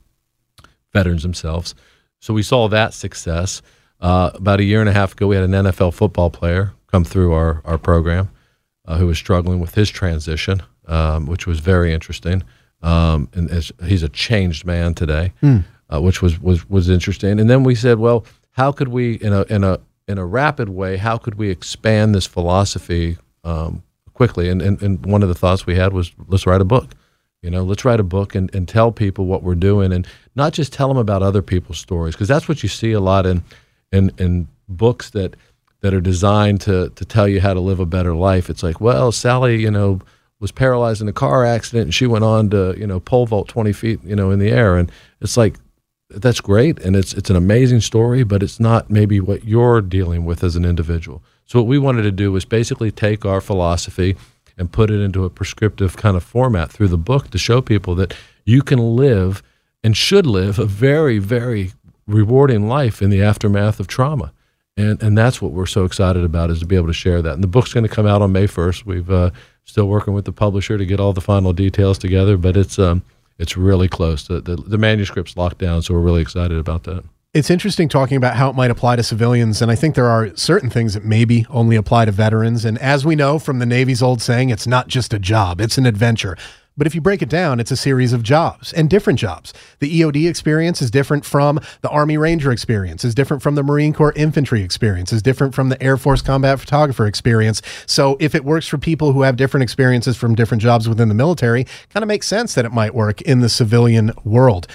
[0.92, 1.74] veterans themselves.
[2.20, 3.62] So we saw that success.
[4.00, 7.04] Uh, about a year and a half ago, we had an NFL football player come
[7.04, 8.28] through our, our program
[8.86, 12.42] uh, who was struggling with his transition, um, which was very interesting.
[12.82, 15.58] Um, and as, he's a changed man today, Hmm.
[15.92, 17.40] uh, which was, was was interesting.
[17.40, 20.68] And then we said, well, how could we, in a in a in a rapid
[20.68, 23.82] way, how could we expand this philosophy um,
[24.14, 24.48] quickly?
[24.48, 26.92] And, and and one of the thoughts we had was, let's write a book.
[27.42, 30.52] You know, let's write a book and, and tell people what we're doing, and not
[30.52, 33.42] just tell them about other people's stories, because that's what you see a lot in
[33.92, 35.36] in in books that
[35.80, 38.50] that are designed to to tell you how to live a better life.
[38.50, 40.00] It's like, well, Sally, you know,
[40.40, 43.48] was paralyzed in a car accident, and she went on to you know pole vault
[43.48, 45.56] twenty feet, you know, in the air, and it's like
[46.10, 50.24] that's great, and it's it's an amazing story, but it's not maybe what you're dealing
[50.24, 51.22] with as an individual.
[51.44, 54.16] So what we wanted to do was basically take our philosophy
[54.56, 57.94] and put it into a prescriptive kind of format through the book to show people
[57.94, 58.14] that
[58.44, 59.42] you can live
[59.82, 61.72] and should live a very very
[62.06, 64.32] rewarding life in the aftermath of trauma
[64.78, 67.34] and and that's what we're so excited about is to be able to share that.
[67.34, 68.86] And the book's going to come out on May first.
[68.86, 69.30] We've uh,
[69.68, 73.02] still working with the publisher to get all the final details together, but it's um
[73.38, 74.26] it's really close.
[74.26, 77.04] The, the the manuscript's locked down, so we're really excited about that.
[77.34, 80.34] It's interesting talking about how it might apply to civilians, and I think there are
[80.34, 82.64] certain things that maybe only apply to veterans.
[82.64, 85.76] And as we know from the Navy's old saying, it's not just a job, it's
[85.76, 86.38] an adventure.
[86.78, 89.52] But if you break it down, it's a series of jobs and different jobs.
[89.80, 93.92] The EOD experience is different from the Army Ranger experience, is different from the Marine
[93.92, 97.60] Corps infantry experience, is different from the Air Force combat photographer experience.
[97.86, 101.14] So if it works for people who have different experiences from different jobs within the
[101.14, 104.68] military, kind of makes sense that it might work in the civilian world.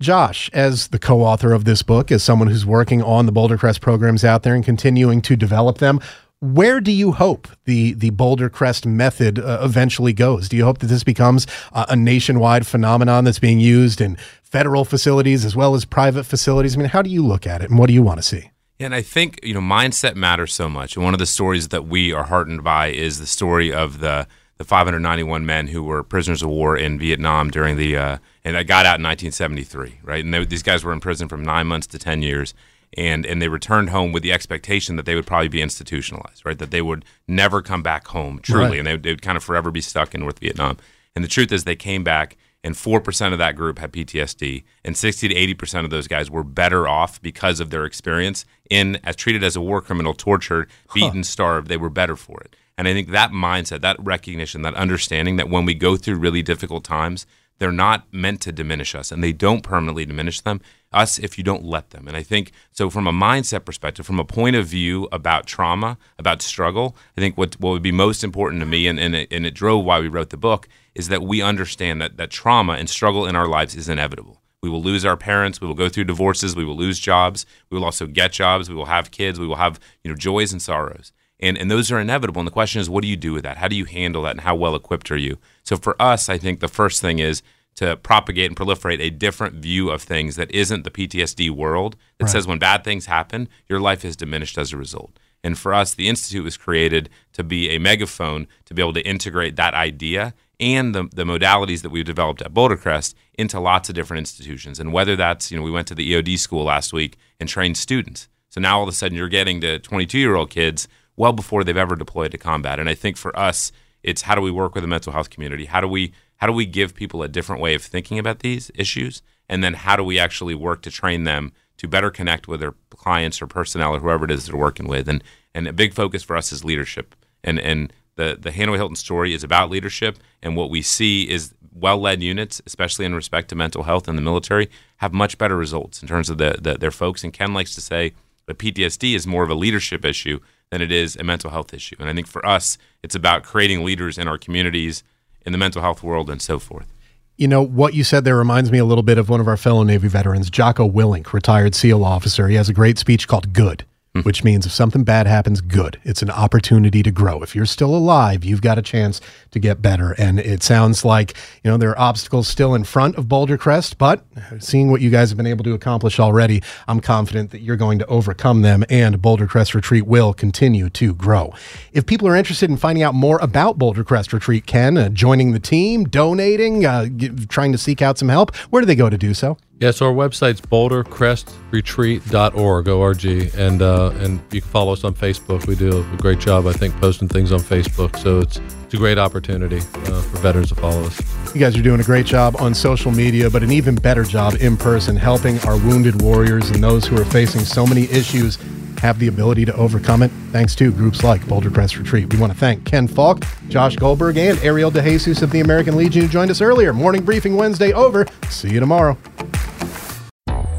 [0.00, 3.56] Josh, as the co author of this book, as someone who's working on the Boulder
[3.56, 6.00] Crest programs out there and continuing to develop them,
[6.40, 10.48] where do you hope the, the Boulder Crest method uh, eventually goes?
[10.48, 14.84] Do you hope that this becomes uh, a nationwide phenomenon that's being used in federal
[14.84, 16.76] facilities as well as private facilities?
[16.76, 18.50] I mean, how do you look at it and what do you want to see?
[18.78, 20.96] And I think you know mindset matters so much.
[20.96, 24.26] And one of the stories that we are heartened by is the story of the
[24.58, 28.66] the 591 men who were prisoners of war in Vietnam during the uh, and that
[28.66, 30.24] got out in 1973, right?
[30.24, 32.54] And they, these guys were in prison from nine months to 10 years,
[32.96, 36.58] and and they returned home with the expectation that they would probably be institutionalized, right?
[36.58, 38.78] That they would never come back home truly, Right.
[38.78, 40.76] and they would, they would kind of forever be stuck in North Vietnam.
[41.14, 44.64] And the truth is, they came back, and four percent of that group had PTSD,
[44.84, 48.44] and sixty to eighty percent of those guys were better off because of their experience
[48.68, 51.68] in as treated as a war criminal, tortured, beaten, starved.
[51.68, 52.54] They were better for it.
[52.78, 56.42] And I think that mindset, that recognition, that understanding that when we go through really
[56.42, 57.26] difficult times,
[57.58, 60.60] they're not meant to diminish us and they don't permanently diminish them
[60.92, 62.08] us if you don't let them.
[62.08, 65.98] And i think so from a mindset perspective from a point of view about trauma
[66.18, 69.28] about struggle i think what, what would be most important to me and, and, it,
[69.30, 72.74] and it drove why we wrote the book is that we understand that, that trauma
[72.74, 74.40] and struggle in our lives is inevitable.
[74.62, 77.76] We will lose our parents we will go through divorces we will lose jobs we
[77.76, 80.60] will also get jobs we will have kids we will have you know joys and
[80.60, 82.40] sorrows and and those are inevitable.
[82.40, 83.58] And the question is, what do you do with that?
[83.58, 84.32] How do you handle that?
[84.32, 85.38] And how well equipped are you?
[85.62, 87.42] So for us, I think the first thing is
[87.76, 92.24] to propagate and proliferate a different view of things that isn't the PTSD world that
[92.24, 92.32] Right.
[92.32, 95.18] says when bad things happen, your life is diminished as a result.
[95.44, 99.06] And for us, the institute was created to be a megaphone to be able to
[99.06, 103.90] integrate that idea and the, the modalities that we've developed at Boulder Crest into lots
[103.90, 104.80] of different institutions.
[104.80, 107.76] And whether that's, you know, we went to the EOD school last week and trained
[107.76, 108.28] students.
[108.48, 111.64] So now all of a sudden you're getting to 22 year old kids well before
[111.64, 112.78] they've ever deployed to combat.
[112.78, 115.64] And I think for us, it's how do we work with the mental health community?
[115.66, 118.70] How do we how do we give people a different way of thinking about these
[118.74, 119.22] issues?
[119.48, 122.74] And then how do we actually work to train them to better connect with their
[122.90, 125.08] clients or personnel or whoever it is they're working with?
[125.08, 127.14] And and a big focus for us is leadership.
[127.42, 130.18] And and the the Hanoi Hilton story is about leadership.
[130.42, 134.16] And what we see is well led units, especially in respect to mental health in
[134.16, 137.24] the military, have much better results in terms of the, the their folks.
[137.24, 138.12] And Ken likes to say
[138.46, 140.40] that PTSD is more of a leadership issue
[140.70, 141.96] than it is a mental health issue.
[141.98, 145.02] And I think for us, it's about creating leaders in our communities,
[145.44, 146.92] in the mental health world, and so forth.
[147.36, 149.58] You know, what you said there reminds me a little bit of one of our
[149.58, 152.48] fellow Navy veterans, Jocko Willink, retired SEAL officer.
[152.48, 153.84] He has a great speech called Good,
[154.22, 156.00] which means if something bad happens, good.
[156.04, 157.42] It's an opportunity to grow.
[157.42, 160.12] If you're still alive, you've got a chance to get better.
[160.12, 163.98] And it sounds like, you know, there are obstacles still in front of Boulder Crest,
[163.98, 164.24] but
[164.58, 167.98] seeing what you guys have been able to accomplish already, I'm confident that you're going
[167.98, 171.52] to overcome them and Boulder Crest Retreat will continue to grow.
[171.92, 175.52] If people are interested in finding out more about Boulder Crest Retreat, Ken, uh, joining
[175.52, 177.06] the team, donating, uh,
[177.48, 179.56] trying to seek out some help, where do they go to do so?
[179.78, 185.66] Yeah, so our website's bouldercrestretreat.org, O-R-G, and uh, and you can follow us on Facebook.
[185.66, 188.18] We do a great job, I think, posting things on Facebook.
[188.18, 191.20] So it's it's a great opportunity uh, for veterans to follow us.
[191.54, 194.54] You guys are doing a great job on social media, but an even better job
[194.60, 198.56] in person, helping our wounded warriors and those who are facing so many issues
[199.00, 202.32] have the ability to overcome it thanks to groups like Boulder Crest Retreat.
[202.32, 206.22] We want to thank Ken Falke, Josh Goldberg, and Ariel DeJesus of the American Legion
[206.22, 206.92] who joined us earlier.
[206.92, 208.26] Morning briefing Wednesday over.
[208.48, 209.16] See you tomorrow.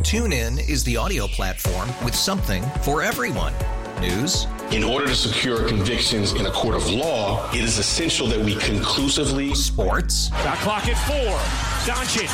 [0.02, 3.54] TuneIn is the audio platform with something for everyone.
[4.00, 8.40] News, In order to secure convictions in a court of law, it is essential that
[8.40, 11.36] we conclusively sports, Shot clock at four.
[11.92, 12.30] Doncic.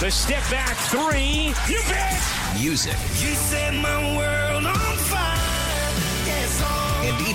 [0.00, 1.54] The step back three.
[1.72, 2.22] You bet.
[2.60, 4.47] music, You set my world